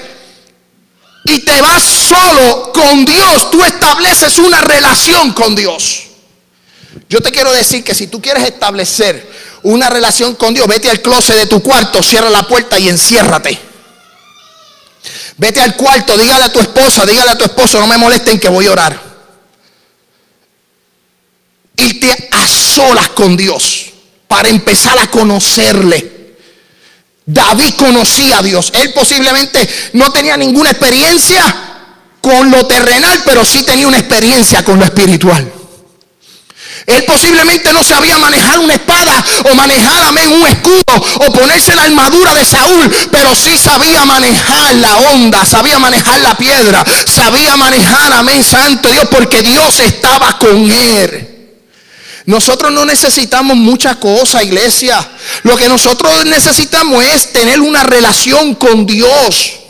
[1.26, 6.04] y te vas solo con Dios, tú estableces una relación con Dios.
[7.10, 9.32] Yo te quiero decir que si tú quieres establecer
[9.64, 13.58] una relación con Dios, vete al closet de tu cuarto, cierra la puerta y enciérrate.
[15.38, 18.50] Vete al cuarto, dígale a tu esposa, dígale a tu esposo, no me molesten que
[18.50, 19.14] voy a orar.
[21.76, 23.83] irte a solas con Dios
[24.34, 26.40] para empezar a conocerle.
[27.24, 28.72] David conocía a Dios.
[28.74, 31.44] Él posiblemente no tenía ninguna experiencia
[32.20, 35.54] con lo terrenal, pero sí tenía una experiencia con lo espiritual.
[36.88, 41.84] Él posiblemente no sabía manejar una espada o manejar amén un escudo o ponerse la
[41.84, 48.14] armadura de Saúl, pero sí sabía manejar la onda, sabía manejar la piedra, sabía manejar
[48.14, 51.33] amén santo Dios porque Dios estaba con él.
[52.26, 55.06] Nosotros no necesitamos mucha cosa, iglesia.
[55.44, 59.64] Lo que nosotros necesitamos es tener una relación con Dios.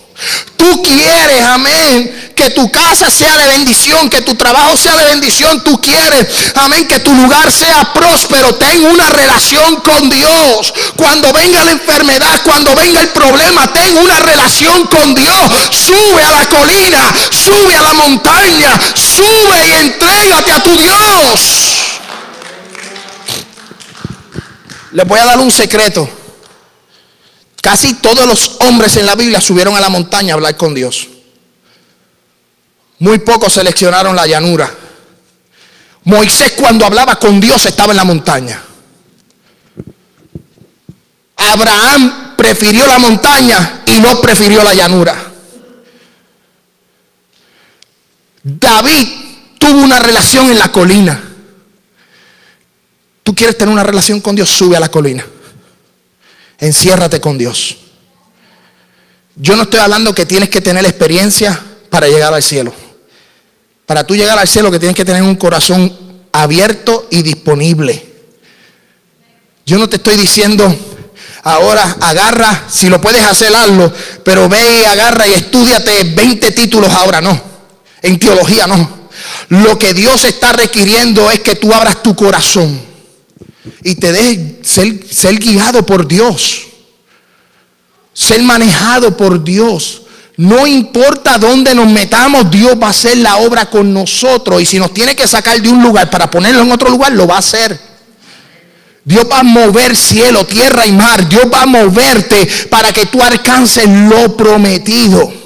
[0.55, 5.63] Tú quieres, amén, que tu casa sea de bendición, que tu trabajo sea de bendición.
[5.63, 8.53] Tú quieres, amén, que tu lugar sea próspero.
[8.55, 10.73] Ten una relación con Dios.
[10.95, 15.51] Cuando venga la enfermedad, cuando venga el problema, ten una relación con Dios.
[15.71, 21.63] Sube a la colina, sube a la montaña, sube y entrégate a tu Dios.
[24.93, 26.07] Les voy a dar un secreto.
[27.61, 31.07] Casi todos los hombres en la Biblia subieron a la montaña a hablar con Dios.
[32.99, 34.71] Muy pocos seleccionaron la llanura.
[36.03, 38.61] Moisés cuando hablaba con Dios estaba en la montaña.
[41.37, 45.15] Abraham prefirió la montaña y no prefirió la llanura.
[48.43, 49.07] David
[49.57, 51.32] tuvo una relación en la colina.
[53.23, 55.25] Tú quieres tener una relación con Dios, sube a la colina.
[56.59, 57.77] Enciérrate con Dios.
[59.35, 61.59] Yo no estoy hablando que tienes que tener experiencia
[61.89, 62.73] para llegar al cielo.
[63.85, 65.97] Para tú llegar al cielo que tienes que tener un corazón
[66.31, 68.13] abierto y disponible.
[69.65, 70.75] Yo no te estoy diciendo,
[71.43, 73.91] ahora agarra, si lo puedes hacer, hazlo,
[74.23, 77.41] pero ve y agarra y estudiate 20 títulos ahora, no.
[78.01, 79.03] En teología no.
[79.49, 82.92] Lo que Dios está requiriendo es que tú abras tu corazón
[83.83, 86.63] y te dejes ser, ser guiado por Dios.
[88.13, 90.03] Ser manejado por Dios.
[90.35, 94.61] No importa dónde nos metamos, Dios va a hacer la obra con nosotros.
[94.61, 97.27] Y si nos tiene que sacar de un lugar para ponerlo en otro lugar, lo
[97.27, 97.79] va a hacer.
[99.05, 101.27] Dios va a mover cielo, tierra y mar.
[101.27, 105.42] Dios va a moverte para que tú alcances lo prometido.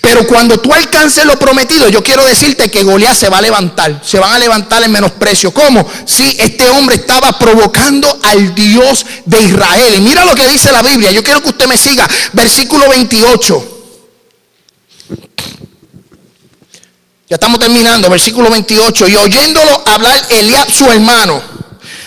[0.00, 4.02] Pero cuando tú alcances lo prometido, yo quiero decirte que Goliat se va a levantar.
[4.04, 5.52] Se van a levantar en menosprecio.
[5.52, 5.88] ¿Cómo?
[6.06, 9.94] Si este hombre estaba provocando al Dios de Israel.
[9.96, 11.10] Y mira lo que dice la Biblia.
[11.12, 12.08] Yo quiero que usted me siga.
[12.32, 13.78] Versículo 28.
[17.28, 18.10] Ya estamos terminando.
[18.10, 19.08] Versículo 28.
[19.08, 21.40] Y oyéndolo hablar Eliab, su hermano,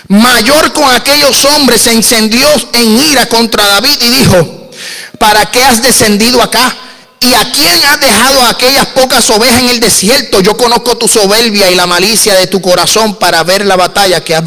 [0.10, 4.70] mayor con aquellos hombres, se encendió en ira contra David y dijo,
[5.18, 6.78] ¿para qué has descendido acá?
[7.24, 10.42] ¿Y a quién has dejado aquellas pocas ovejas en el desierto?
[10.42, 14.36] Yo conozco tu soberbia y la malicia de tu corazón para ver la batalla que
[14.36, 14.44] has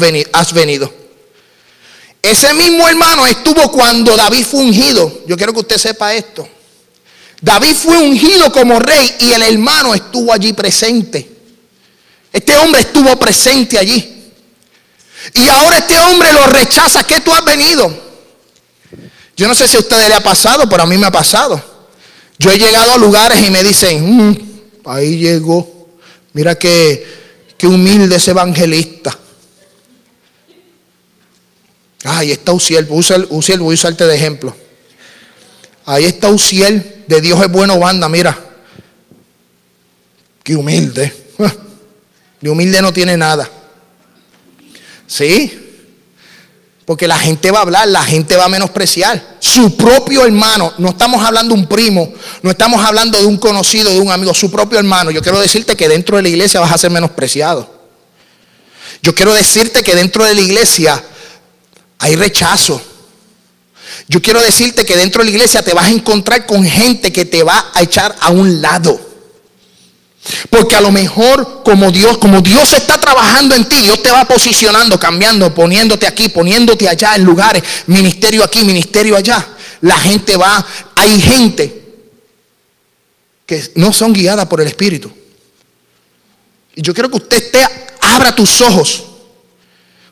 [0.53, 0.93] venido.
[2.21, 5.21] Ese mismo hermano estuvo cuando David fue ungido.
[5.25, 6.47] Yo quiero que usted sepa esto.
[7.41, 11.27] David fue ungido como rey y el hermano estuvo allí presente.
[12.31, 14.31] Este hombre estuvo presente allí.
[15.33, 17.03] Y ahora este hombre lo rechaza.
[17.05, 17.91] ¿Qué tú has venido?
[19.35, 21.76] Yo no sé si a ustedes le ha pasado, pero a mí me ha pasado.
[22.39, 24.37] Yo he llegado a lugares y me dicen, mm,
[24.85, 25.89] ahí llegó,
[26.33, 27.05] mira qué,
[27.57, 29.17] qué humilde ese evangelista.
[32.03, 34.55] Ahí está Uciel, Uciel, voy a usarte de ejemplo.
[35.85, 38.37] Ahí está Uciel, de Dios es bueno banda, mira.
[40.43, 41.13] Qué humilde.
[42.41, 43.49] De humilde no tiene nada.
[45.07, 45.66] ¿Sí?
[46.87, 49.35] Porque la gente va a hablar, la gente va a menospreciar.
[49.41, 53.89] Su propio hermano, no estamos hablando de un primo, no estamos hablando de un conocido,
[53.89, 55.11] de un amigo, su propio hermano.
[55.11, 57.69] Yo quiero decirte que dentro de la iglesia vas a ser menospreciado.
[59.03, 61.03] Yo quiero decirte que dentro de la iglesia
[61.99, 62.81] hay rechazo.
[64.07, 67.25] Yo quiero decirte que dentro de la iglesia te vas a encontrar con gente que
[67.25, 68.97] te va a echar a un lado.
[70.49, 74.25] Porque a lo mejor como Dios, como Dios está trabajando en ti, Dios te va
[74.25, 79.45] posicionando, cambiando, poniéndote aquí, poniéndote allá en lugares, ministerio aquí, ministerio allá.
[79.81, 80.65] La gente va,
[80.95, 81.83] hay gente
[83.45, 85.11] que no son guiadas por el Espíritu.
[86.75, 87.43] Y yo quiero que usted
[88.01, 89.05] abra tus ojos.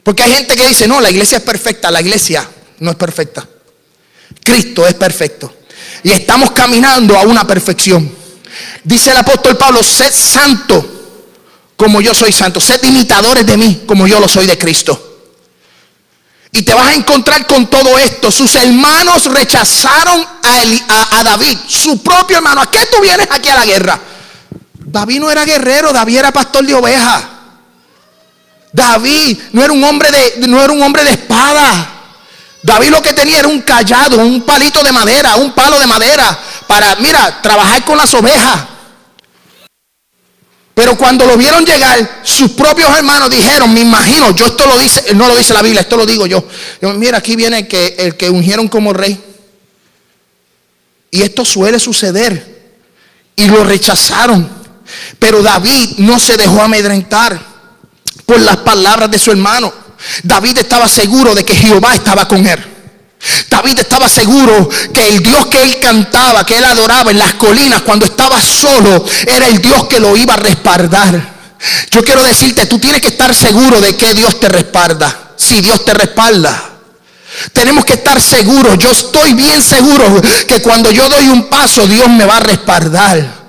[0.03, 2.47] Porque hay gente que dice, no, la iglesia es perfecta, la iglesia
[2.79, 3.47] no es perfecta.
[4.43, 5.53] Cristo es perfecto.
[6.03, 8.24] Y estamos caminando a una perfección.
[8.83, 10.95] Dice el apóstol Pablo, sed santo
[11.75, 12.59] como yo soy santo.
[12.59, 15.13] Sed imitadores de mí como yo lo soy de Cristo.
[16.51, 18.31] Y te vas a encontrar con todo esto.
[18.31, 22.61] Sus hermanos rechazaron a, David, su propio hermano.
[22.61, 23.99] ¿A qué tú vienes aquí a la guerra?
[24.73, 27.23] David no era guerrero, David era pastor de ovejas.
[28.71, 31.91] David no era un hombre de, no era un hombre de espada.
[32.61, 36.39] David lo que tenía era un callado, un palito de madera, un palo de madera
[36.67, 38.65] para, mira, trabajar con las ovejas.
[40.75, 45.13] Pero cuando lo vieron llegar, sus propios hermanos dijeron, me imagino, yo esto lo dice,
[45.15, 46.45] no lo dice la Biblia, esto lo digo yo.
[46.81, 49.17] mira, aquí viene el que, el que ungieron como rey.
[51.11, 52.73] Y esto suele suceder.
[53.37, 54.49] Y lo rechazaron.
[55.17, 57.39] Pero David no se dejó amedrentar
[58.25, 59.73] por las palabras de su hermano.
[60.23, 62.74] David estaba seguro de que Jehová estaba con él.
[63.49, 67.81] David estaba seguro que el Dios que él cantaba, que él adoraba en las colinas
[67.81, 71.35] cuando estaba solo, era el Dios que lo iba a respaldar.
[71.89, 75.33] Yo quiero decirte, tú tienes que estar seguro de que Dios te respalda.
[75.37, 76.71] Si Dios te respalda.
[77.51, 78.77] Tenemos que estar seguros.
[78.77, 83.45] Yo estoy bien seguro que cuando yo doy un paso, Dios me va a respaldar.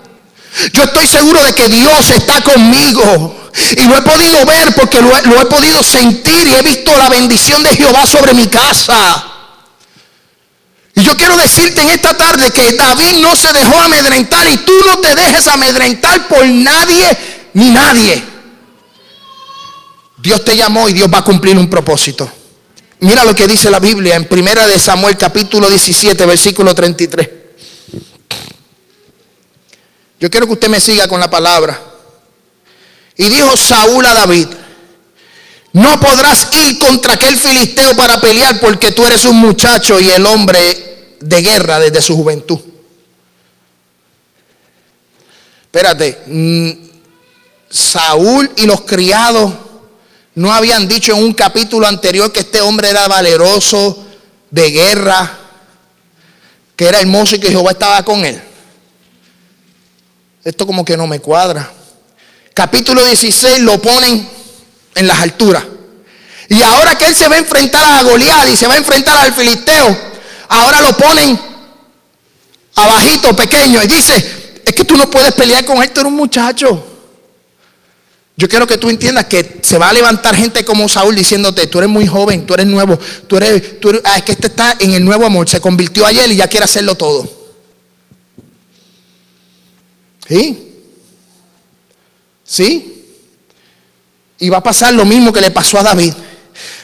[0.72, 3.50] Yo estoy seguro de que Dios está conmigo.
[3.76, 6.96] Y lo he podido ver porque lo he, lo he podido sentir y he visto
[6.96, 9.35] la bendición de Jehová sobre mi casa.
[10.96, 14.72] Y yo quiero decirte en esta tarde que David no se dejó amedrentar y tú
[14.86, 17.06] no te dejes amedrentar por nadie
[17.52, 18.24] ni nadie.
[20.16, 22.30] Dios te llamó y Dios va a cumplir un propósito.
[23.00, 27.28] Mira lo que dice la Biblia en Primera de Samuel capítulo 17 versículo 33.
[30.18, 31.78] Yo quiero que usted me siga con la palabra.
[33.18, 34.48] Y dijo Saúl a David,
[35.76, 40.24] no podrás ir contra aquel filisteo para pelear porque tú eres un muchacho y el
[40.24, 42.58] hombre de guerra desde su juventud.
[45.64, 46.70] Espérate, mm,
[47.68, 49.52] Saúl y los criados
[50.36, 54.02] no habían dicho en un capítulo anterior que este hombre era valeroso,
[54.50, 55.38] de guerra,
[56.74, 58.40] que era hermoso y que Jehová estaba con él.
[60.42, 61.70] Esto como que no me cuadra.
[62.54, 64.35] Capítulo 16 lo ponen
[64.96, 65.64] en las alturas.
[66.48, 69.16] Y ahora que él se va a enfrentar a Goliat y se va a enfrentar
[69.18, 69.96] al filisteo,
[70.48, 71.38] ahora lo ponen
[72.74, 76.16] abajito, pequeño, y dice, es que tú no puedes pelear con él, tú eres un
[76.16, 76.92] muchacho.
[78.38, 81.78] Yo quiero que tú entiendas que se va a levantar gente como Saúl diciéndote, tú
[81.78, 84.92] eres muy joven, tú eres nuevo, tú eres, tú ah, es que este está en
[84.92, 87.28] el nuevo amor, se convirtió ayer y ya quiere hacerlo todo.
[90.28, 90.84] ¿Sí?
[92.44, 92.95] ¿Sí?
[94.38, 96.12] Y va a pasar lo mismo que le pasó a David.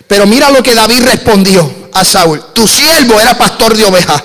[0.07, 4.23] Pero mira lo que David respondió a Saúl, tu siervo era pastor de ovejas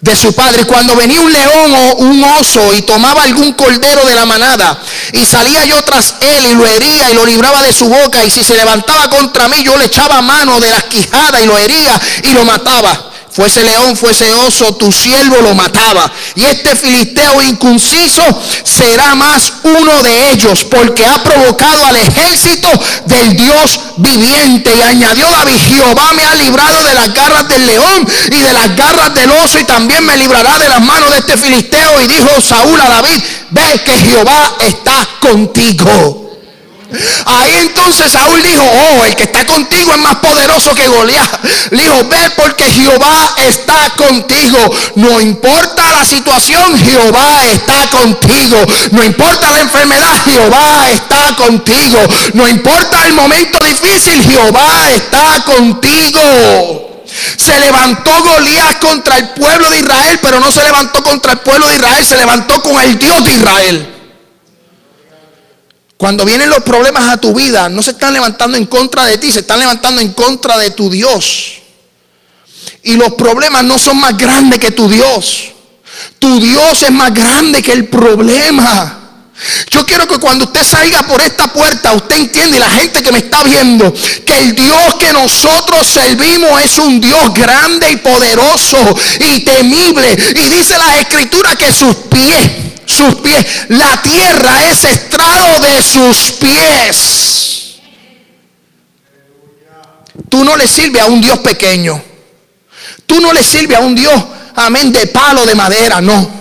[0.00, 0.64] de su padre.
[0.64, 4.78] Cuando venía un león o un oso y tomaba algún cordero de la manada
[5.12, 8.30] y salía yo tras él y lo hería y lo libraba de su boca y
[8.30, 12.00] si se levantaba contra mí yo le echaba mano de las quijadas y lo hería
[12.24, 16.10] y lo mataba fuese león, fuese oso, tu siervo lo mataba.
[16.34, 18.22] Y este filisteo incunciso
[18.64, 22.68] será más uno de ellos, porque ha provocado al ejército
[23.06, 24.74] del Dios viviente.
[24.74, 28.76] Y añadió David, Jehová me ha librado de las garras del león y de las
[28.76, 32.00] garras del oso, y también me librará de las manos de este filisteo.
[32.00, 36.29] Y dijo Saúl a David, ve que Jehová está contigo.
[37.26, 41.44] Ahí entonces Saúl dijo, oh, el que está contigo es más poderoso que Goliat.
[41.70, 44.58] Le dijo, ve porque Jehová está contigo.
[44.96, 48.56] No importa la situación, Jehová está contigo.
[48.90, 51.98] No importa la enfermedad, Jehová está contigo.
[52.34, 56.90] No importa el momento difícil, Jehová está contigo.
[57.36, 61.66] Se levantó Goliat contra el pueblo de Israel, pero no se levantó contra el pueblo
[61.68, 63.99] de Israel, se levantó con el Dios de Israel.
[66.00, 69.30] Cuando vienen los problemas a tu vida, no se están levantando en contra de ti,
[69.30, 71.58] se están levantando en contra de tu Dios.
[72.84, 75.50] Y los problemas no son más grandes que tu Dios.
[76.18, 78.98] Tu Dios es más grande que el problema.
[79.70, 83.12] Yo quiero que cuando usted salga por esta puerta, usted entiende, y la gente que
[83.12, 83.92] me está viendo,
[84.24, 88.78] que el Dios que nosotros servimos es un Dios grande y poderoso
[89.18, 90.12] y temible.
[90.12, 92.69] Y dice la escritura que sus pies
[93.00, 93.46] sus pies.
[93.68, 97.80] La tierra es estrado de sus pies.
[100.28, 102.02] Tú no le sirves a un Dios pequeño.
[103.06, 104.14] Tú no le sirves a un Dios,
[104.54, 106.40] amén, de palo de madera, no.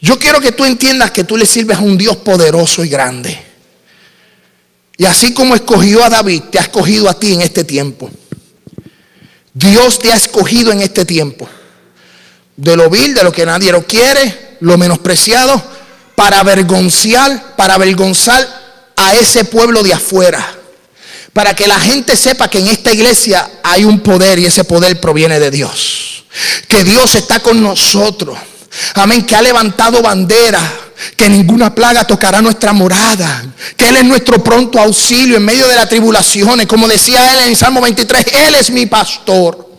[0.00, 3.40] Yo quiero que tú entiendas que tú le sirves a un Dios poderoso y grande.
[4.96, 8.10] Y así como escogió a David, te ha escogido a ti en este tiempo.
[9.52, 11.48] Dios te ha escogido en este tiempo.
[12.56, 15.62] De lo vil, de lo que nadie lo quiere, lo menospreciado,
[16.14, 18.46] para avergonzar, para avergonzar
[18.96, 20.42] a ese pueblo de afuera.
[21.34, 24.98] Para que la gente sepa que en esta iglesia hay un poder y ese poder
[25.00, 26.24] proviene de Dios.
[26.66, 28.38] Que Dios está con nosotros.
[28.94, 30.60] Amén, que ha levantado bandera
[31.16, 33.44] que ninguna plaga tocará nuestra morada,
[33.76, 37.48] que Él es nuestro pronto auxilio en medio de las tribulaciones, como decía Él en
[37.50, 39.73] el Salmo 23, Él es mi pastor.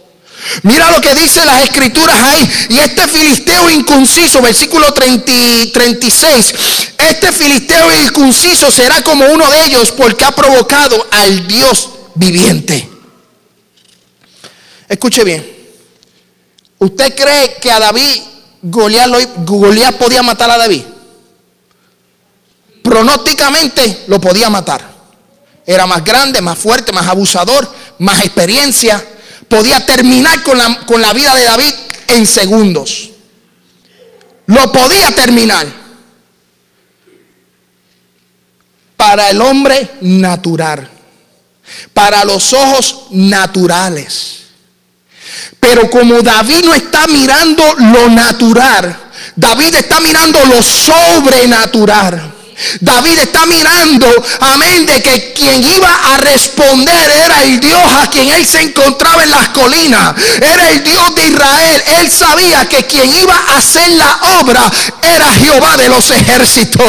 [0.64, 2.68] Mira lo que dice las escrituras ahí.
[2.70, 6.54] Y este filisteo inconciso, versículo 36,
[6.98, 12.90] este filisteo inconciso será como uno de ellos porque ha provocado al Dios viviente.
[14.88, 15.56] Escuche bien.
[16.80, 18.22] ¿Usted cree que a David
[18.62, 20.84] Goliat, podía matar a David?
[22.84, 24.94] Pronósticamente lo podía matar.
[25.66, 27.68] Era más grande, más fuerte, más abusador,
[27.98, 29.04] más experiencia.
[29.50, 31.74] Podía terminar con la, con la vida de David
[32.08, 33.12] en segundos.
[34.48, 35.68] Lo podía terminar.
[38.96, 40.90] Para el hombre natural.
[41.94, 44.46] Para los ojos naturales.
[45.60, 48.96] Pero como David no está mirando lo natural,
[49.36, 52.35] David está mirando lo sobrenatural.
[52.80, 54.08] David está mirando,
[54.40, 59.24] amén, de que quien iba a responder era el Dios a quien él se encontraba
[59.24, 60.14] en las colinas.
[60.42, 61.84] Era el Dios de Israel.
[62.00, 66.86] Él sabía que quien iba a hacer la obra era Jehová de los ejércitos.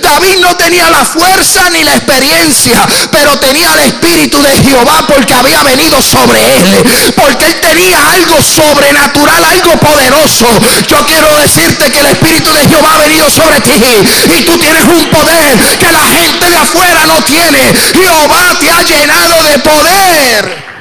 [0.00, 5.34] David no tenía la fuerza ni la experiencia, pero tenía el espíritu de Jehová porque
[5.34, 7.12] había venido sobre él.
[7.16, 10.46] Porque él tenía algo sobrenatural, algo poderoso.
[10.88, 14.84] Yo quiero decirte que el espíritu de Jehová ha venido sobre ti y tú tienes
[14.84, 17.58] un poder que la gente de afuera no tiene.
[17.94, 20.72] Jehová te ha llenado de poder.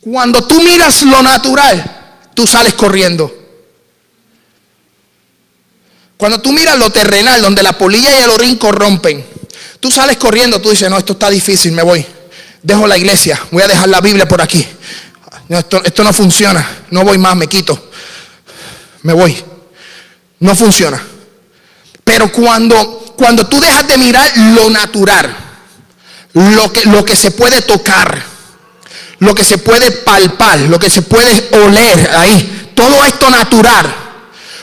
[0.00, 3.32] Cuando tú miras lo natural, tú sales corriendo.
[6.16, 9.26] Cuando tú miras lo terrenal, donde la polilla y el orín corrompen,
[9.80, 12.06] tú sales corriendo, tú dices, no, esto está difícil, me voy.
[12.62, 14.66] Dejo la iglesia, voy a dejar la Biblia por aquí.
[15.48, 17.90] esto, esto no funciona, no voy más, me quito
[19.02, 19.36] me voy.
[20.40, 21.02] No funciona.
[22.04, 25.34] Pero cuando, cuando tú dejas de mirar lo natural,
[26.34, 28.22] lo que, lo que se puede tocar,
[29.18, 33.94] lo que se puede palpar, lo que se puede oler ahí, todo esto natural.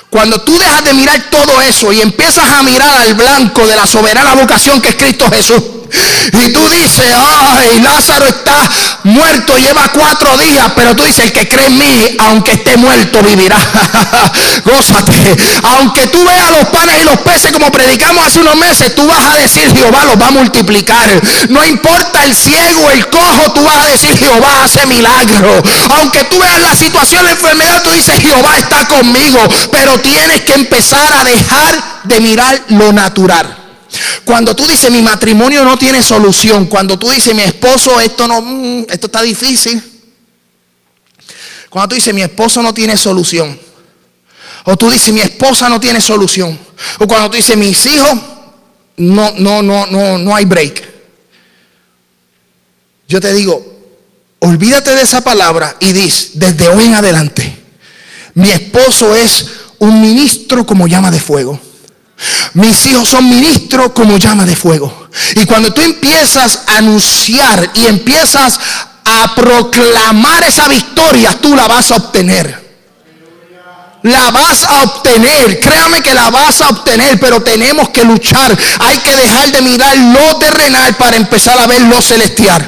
[0.10, 3.88] Cuando tú dejas de mirar todo eso y empiezas a mirar al blanco de la
[3.88, 5.64] soberana vocación que es Cristo Jesús,
[6.32, 8.70] y tú dices, ay, Lázaro está
[9.04, 13.22] muerto, lleva cuatro días, pero tú dices, el que cree en mí, aunque esté muerto,
[13.22, 13.58] vivirá.
[14.66, 15.38] Gózate.
[15.64, 19.24] Aunque tú veas los panes y los peces como predicamos hace unos meses, tú vas
[19.26, 21.10] a decir, Jehová los va a multiplicar.
[21.50, 25.62] No importa el ciego, el cojo, tú vas a decir, Jehová hace milagro.
[26.00, 29.39] Aunque tú veas la situación, la enfermedad, tú dices, Jehová está conmigo.
[29.72, 33.62] Pero tienes que empezar a dejar de mirar lo natural.
[34.26, 38.41] Cuando tú dices mi matrimonio no tiene solución, cuando tú dices mi esposo esto no,
[38.41, 39.82] mm, esto está difícil.
[41.70, 43.60] Cuando tú dices mi esposo no tiene solución.
[44.66, 46.58] O tú dices mi esposa no tiene solución.
[47.00, 48.12] O cuando tú dices mis hijos
[48.98, 50.94] no, no, no, no, no hay break.
[53.08, 53.64] Yo te digo,
[54.39, 57.58] olvídate de esa palabra y dices, desde hoy en adelante,
[58.34, 59.48] mi esposo es
[59.80, 61.60] un ministro como llama de fuego.
[62.53, 65.07] Mis hijos son ministros como llama de fuego.
[65.36, 68.59] Y cuando tú empiezas a anunciar y empiezas
[69.03, 72.64] a proclamar esa victoria, tú la vas a obtener.
[74.03, 78.55] La vas a obtener, créame que la vas a obtener, pero tenemos que luchar.
[78.80, 82.68] Hay que dejar de mirar lo terrenal para empezar a ver lo celestial.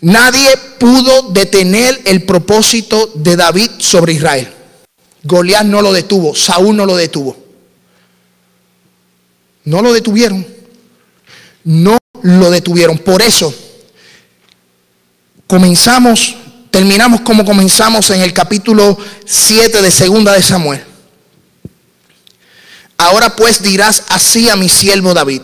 [0.00, 4.52] Nadie pudo detener el propósito de David sobre Israel.
[5.22, 7.41] Goliat no lo detuvo, Saúl no lo detuvo.
[9.64, 10.46] No lo detuvieron.
[11.64, 12.98] No lo detuvieron.
[12.98, 13.54] Por eso
[15.46, 16.36] comenzamos,
[16.70, 18.96] terminamos como comenzamos en el capítulo
[19.26, 20.82] 7 de Segunda de Samuel.
[22.96, 25.42] Ahora pues dirás así a mi siervo David.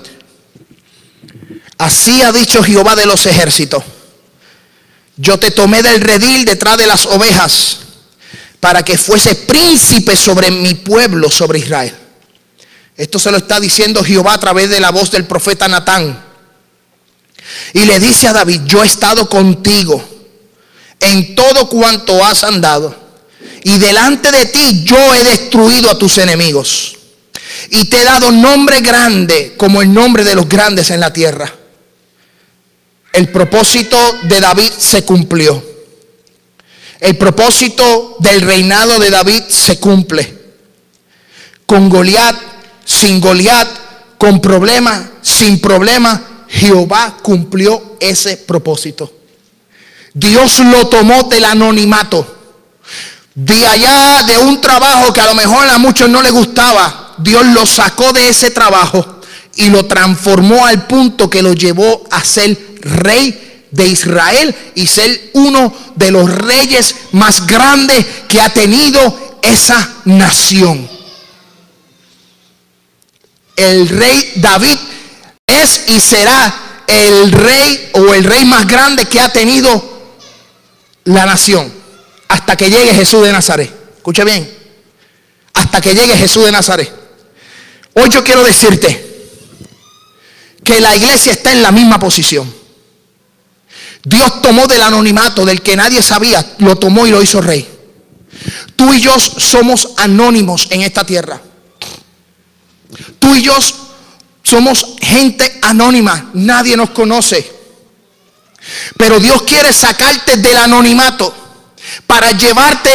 [1.77, 3.85] Así ha dicho Jehová de los ejércitos.
[5.17, 7.79] Yo te tomé del redil detrás de las ovejas
[8.61, 11.95] para que fuese príncipe sobre mi pueblo, sobre Israel.
[12.99, 16.21] Esto se lo está diciendo Jehová a través de la voz del profeta Natán.
[17.73, 20.05] Y le dice a David, yo he estado contigo
[20.99, 22.93] en todo cuanto has andado.
[23.63, 26.97] Y delante de ti yo he destruido a tus enemigos.
[27.71, 31.55] Y te he dado nombre grande como el nombre de los grandes en la tierra.
[33.13, 35.65] El propósito de David se cumplió.
[36.99, 40.37] El propósito del reinado de David se cumple.
[41.65, 42.58] Con Goliat
[42.89, 43.69] sin Goliat,
[44.17, 49.13] con problema, sin problema, Jehová cumplió ese propósito.
[50.15, 52.35] Dios lo tomó del anonimato.
[53.35, 57.47] de allá de un trabajo que a lo mejor a muchos no les gustaba, Dios
[57.47, 59.21] lo sacó de ese trabajo
[59.55, 65.31] y lo transformó al punto que lo llevó a ser rey de Israel y ser
[65.35, 70.98] uno de los reyes más grandes que ha tenido esa nación.
[73.59, 74.79] El rey David
[75.45, 79.83] es y será el rey o el rey más grande que ha tenido
[81.03, 81.73] la nación
[82.29, 83.69] hasta que llegue Jesús de Nazaret.
[83.97, 84.49] Escuche bien,
[85.55, 86.89] hasta que llegue Jesús de Nazaret.
[87.95, 89.33] Hoy yo quiero decirte
[90.63, 92.55] que la iglesia está en la misma posición.
[94.05, 97.69] Dios tomó del anonimato del que nadie sabía, lo tomó y lo hizo rey.
[98.77, 101.41] Tú y yo somos anónimos en esta tierra.
[103.19, 103.57] Tú y yo
[104.43, 107.59] somos gente anónima, nadie nos conoce.
[108.97, 111.35] Pero Dios quiere sacarte del anonimato
[112.07, 112.91] para llevarte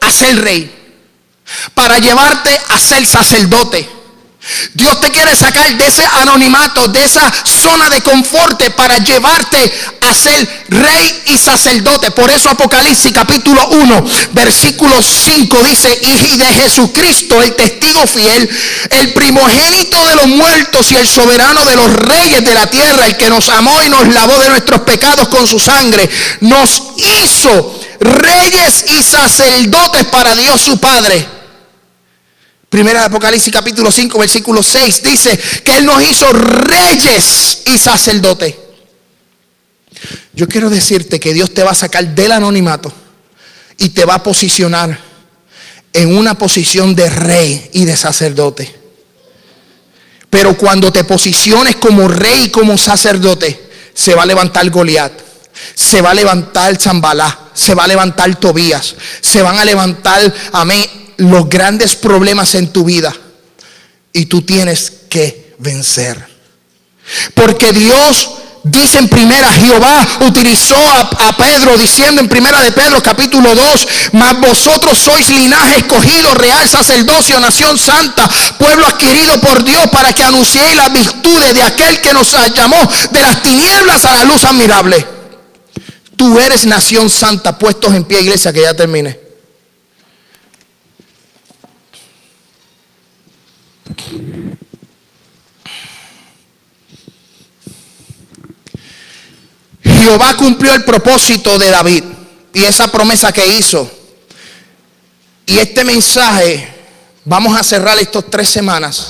[0.00, 0.72] a ser rey,
[1.74, 3.95] para llevarte a ser sacerdote.
[4.74, 10.14] Dios te quiere sacar de ese anonimato, de esa zona de confort para llevarte a
[10.14, 12.10] ser rey y sacerdote.
[12.10, 18.48] Por eso Apocalipsis capítulo 1, versículo 5 dice, y de Jesucristo, el testigo fiel,
[18.90, 23.16] el primogénito de los muertos y el soberano de los reyes de la tierra, el
[23.16, 26.08] que nos amó y nos lavó de nuestros pecados con su sangre,
[26.40, 31.35] nos hizo reyes y sacerdotes para Dios su Padre.
[32.68, 38.54] Primera de Apocalipsis capítulo 5 versículo 6 dice que Él nos hizo reyes y sacerdotes.
[40.34, 42.92] Yo quiero decirte que Dios te va a sacar del anonimato
[43.78, 44.98] y te va a posicionar
[45.92, 48.74] en una posición de rey y de sacerdote.
[50.28, 55.12] Pero cuando te posiciones como rey y como sacerdote, se va a levantar Goliat,
[55.74, 61.05] se va a levantar Zambalá, se va a levantar Tobías, se van a levantar, amén,
[61.18, 63.14] los grandes problemas en tu vida
[64.12, 66.26] y tú tienes que vencer.
[67.34, 68.28] Porque Dios
[68.64, 74.40] dice en primera, Jehová utilizó a, Pedro diciendo en primera de Pedro capítulo 2, mas
[74.40, 80.76] vosotros sois linaje escogido, real sacerdocio, nación santa, pueblo adquirido por Dios para que anunciéis
[80.76, 82.78] las virtudes de aquel que nos llamó
[83.10, 85.06] de las tinieblas a la luz admirable.
[86.16, 89.25] Tú eres nación santa, puestos en pie, iglesia, que ya termine.
[100.06, 102.04] Jehová cumplió el propósito de David
[102.54, 103.90] y esa promesa que hizo.
[105.44, 106.68] Y este mensaje,
[107.24, 109.08] vamos a cerrar estas tres semanas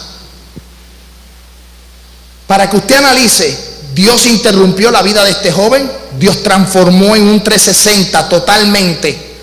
[2.47, 3.76] para que usted analice.
[3.92, 9.36] Dios interrumpió la vida de este joven, Dios transformó en un 360 totalmente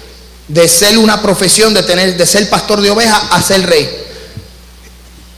[0.47, 3.89] de ser una profesión, de tener, de ser pastor de ovejas a ser rey.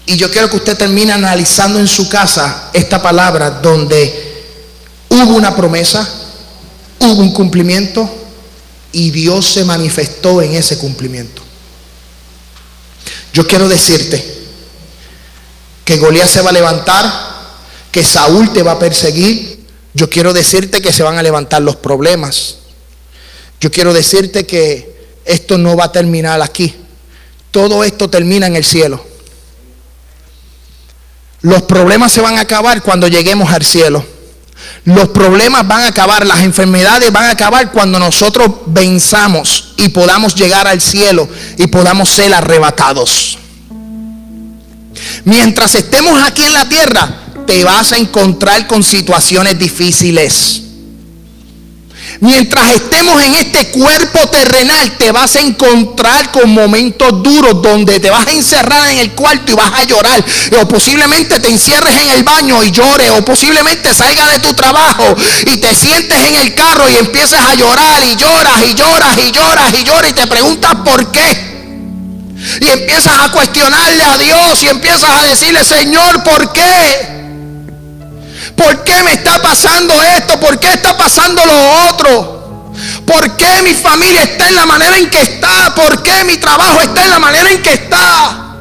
[0.06, 4.25] Y yo quiero que usted termine analizando en su casa esta palabra donde
[5.16, 6.08] hubo una promesa,
[7.00, 8.10] hubo un cumplimiento
[8.92, 11.42] y Dios se manifestó en ese cumplimiento.
[13.34, 14.24] Yo quiero decirte
[15.84, 17.12] que Goliat se va a levantar,
[17.92, 19.66] que Saúl te va a perseguir.
[19.94, 22.56] Yo quiero decirte que se van a levantar los problemas.
[23.60, 24.96] Yo quiero decirte que
[25.26, 26.76] esto no va a terminar aquí.
[27.52, 29.06] Todo esto termina en el cielo.
[31.42, 34.15] Los problemas se van a acabar cuando lleguemos al cielo.
[34.86, 40.36] Los problemas van a acabar, las enfermedades van a acabar cuando nosotros venzamos y podamos
[40.36, 43.38] llegar al cielo y podamos ser arrebatados.
[45.24, 47.10] Mientras estemos aquí en la tierra,
[47.48, 50.65] te vas a encontrar con situaciones difíciles.
[52.22, 58.10] Mientras estemos en este cuerpo terrenal, te vas a encontrar con momentos duros donde te
[58.10, 60.24] vas a encerrar en el cuarto y vas a llorar.
[60.62, 63.12] O posiblemente te encierres en el baño y llores.
[63.12, 67.56] O posiblemente salgas de tu trabajo y te sientes en el carro y empiezas a
[67.56, 71.56] llorar y lloras y lloras y lloras y lloras y te preguntas por qué.
[72.62, 77.25] Y empiezas a cuestionarle a Dios y empiezas a decirle, Señor, ¿por qué?
[78.56, 80.40] ¿Por qué me está pasando esto?
[80.40, 82.72] ¿Por qué está pasando lo otro?
[83.06, 85.76] ¿Por qué mi familia está en la manera en que está?
[85.76, 88.56] ¿Por qué mi trabajo está en la manera en que está?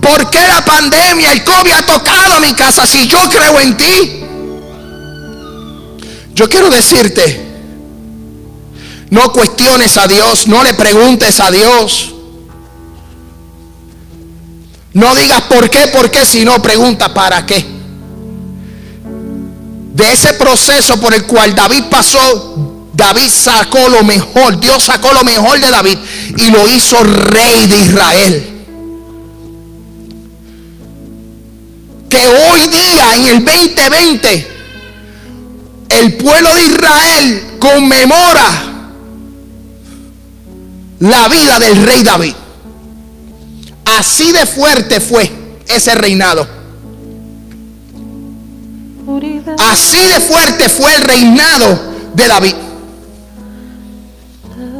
[0.00, 3.76] ¿Por qué la pandemia, el COVID ha tocado a mi casa si yo creo en
[3.76, 4.20] ti?
[6.34, 7.46] Yo quiero decirte,
[9.10, 12.10] no cuestiones a Dios, no le preguntes a Dios.
[14.94, 17.73] No digas por qué, por qué, sino pregunta para qué
[19.94, 25.22] de ese proceso por el cual David pasó, David sacó lo mejor, Dios sacó lo
[25.22, 25.98] mejor de David
[26.36, 28.50] y lo hizo rey de Israel.
[32.08, 34.48] Que hoy día, en el 2020,
[35.90, 38.48] el pueblo de Israel conmemora
[40.98, 42.34] la vida del rey David.
[43.96, 45.30] Así de fuerte fue
[45.68, 46.53] ese reinado.
[49.58, 51.78] Así de fuerte fue el reinado
[52.14, 52.54] de David.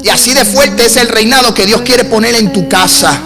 [0.03, 3.19] Y así de fuerte es el reinado que Dios quiere poner en tu casa.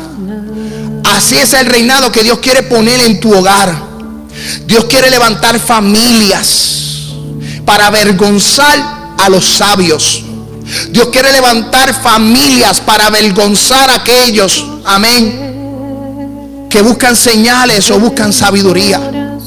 [1.04, 3.74] Así es el reinado que Dios quiere poner en tu hogar.
[4.66, 7.08] Dios quiere levantar familias
[7.64, 10.22] para avergonzar a los sabios.
[10.90, 19.37] Dios quiere levantar familias para avergonzar a aquellos, amén, que buscan señales o buscan sabiduría.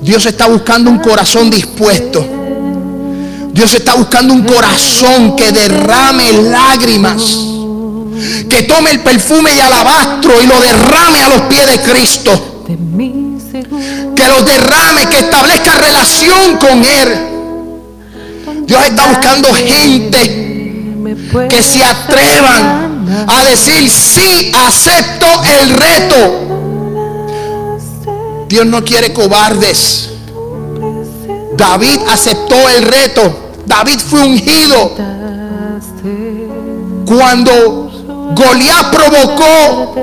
[0.00, 2.40] Dios está buscando un corazón dispuesto
[3.52, 7.22] Dios está buscando un corazón que derrame lágrimas.
[8.48, 12.64] Que tome el perfume de alabastro y lo derrame a los pies de Cristo.
[14.16, 18.66] Que lo derrame, que establezca relación con Él.
[18.66, 20.46] Dios está buscando gente
[21.48, 25.26] que se atrevan a decir, sí, acepto
[25.60, 26.59] el reto.
[28.50, 30.10] Dios no quiere cobardes.
[31.56, 33.52] David aceptó el reto.
[33.64, 34.90] David fue ungido.
[37.06, 39.94] Cuando Goliat provocó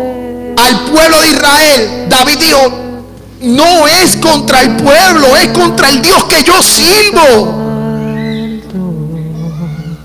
[0.55, 2.71] al pueblo de Israel, David dijo,
[3.41, 7.67] no es contra el pueblo, es contra el Dios que yo sirvo.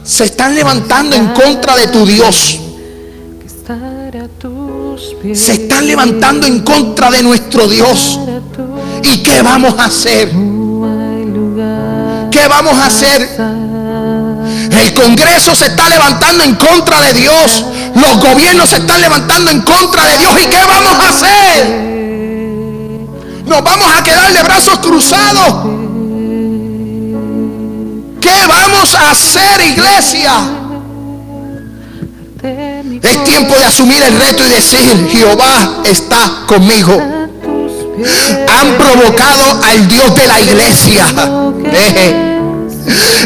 [0.03, 2.59] Se están levantando en contra de tu Dios.
[5.35, 8.19] Se están levantando en contra de nuestro Dios.
[9.03, 10.31] ¿Y qué vamos a hacer?
[12.31, 13.29] ¿Qué vamos a hacer?
[14.71, 17.65] El Congreso se está levantando en contra de Dios.
[17.95, 20.33] Los gobiernos se están levantando en contra de Dios.
[20.43, 21.93] ¿Y qué vamos a hacer?
[23.47, 25.67] Nos vamos a quedar de brazos cruzados.
[28.21, 30.33] ¿Qué vamos a hacer, iglesia?
[33.03, 36.93] Es tiempo de asumir el reto y decir, Jehová está conmigo.
[38.49, 41.07] Han provocado al Dios de la iglesia.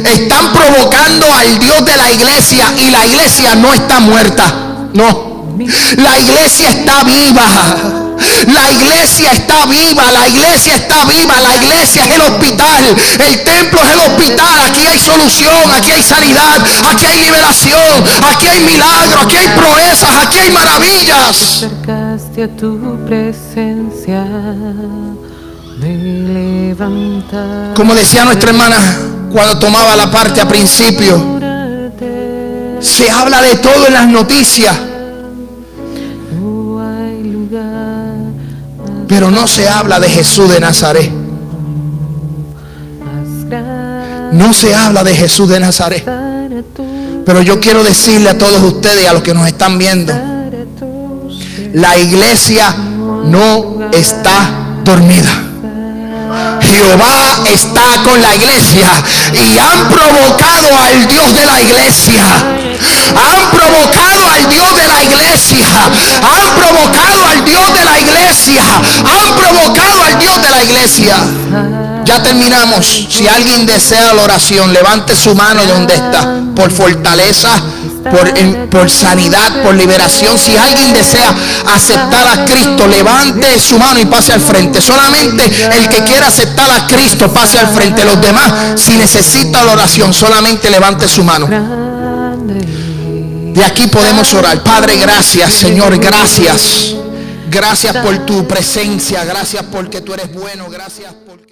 [0.05, 4.89] Están provocando al Dios de la iglesia y la iglesia no está muerta.
[4.93, 5.47] No.
[5.97, 8.06] La iglesia está viva.
[8.47, 12.85] La iglesia está viva, la iglesia está viva, la iglesia es el hospital,
[13.19, 16.57] el templo es el hospital, aquí hay solución, aquí hay sanidad,
[16.91, 21.67] aquí hay liberación, aquí hay milagros, aquí hay proezas, aquí hay maravillas.
[22.59, 24.25] tu presencia,
[27.75, 28.77] Como decía nuestra hermana
[29.31, 31.39] cuando tomaba la parte a principio,
[32.81, 34.75] se habla de todo en las noticias
[39.09, 41.11] Pero no se habla de Jesús de Nazaret.
[44.33, 46.05] No se habla de Jesús de Nazaret.
[47.25, 50.13] Pero yo quiero decirle a todos ustedes y a los que nos están viendo,
[51.73, 55.46] la iglesia no está dormida.
[56.67, 58.89] Jehová está con la iglesia
[59.33, 62.25] y han provocado al Dios de la iglesia.
[63.15, 65.69] Han provocado al Dios de la iglesia.
[66.23, 68.65] Han provocado al Dios de la iglesia.
[69.05, 71.86] Han provocado al Dios de la iglesia.
[72.07, 72.87] Ya terminamos.
[73.11, 76.41] Si alguien desea la oración, levante su mano donde está.
[76.55, 77.51] Por fortaleza,
[78.11, 78.33] por,
[78.71, 80.39] por sanidad, por liberación.
[80.39, 81.35] Si alguien desea
[81.75, 84.81] aceptar a Cristo, levante su mano y pase al frente.
[84.81, 88.05] Solamente el que quiera aceptar a Cristo pase al frente.
[88.05, 91.49] Los demás, si necesita la oración, solamente levante su mano.
[93.57, 94.63] De aquí podemos orar.
[94.63, 96.95] Padre, gracias, Señor, gracias.
[97.51, 99.25] Gracias por tu presencia.
[99.25, 100.69] Gracias porque tú eres bueno.
[100.71, 101.46] Gracias porque...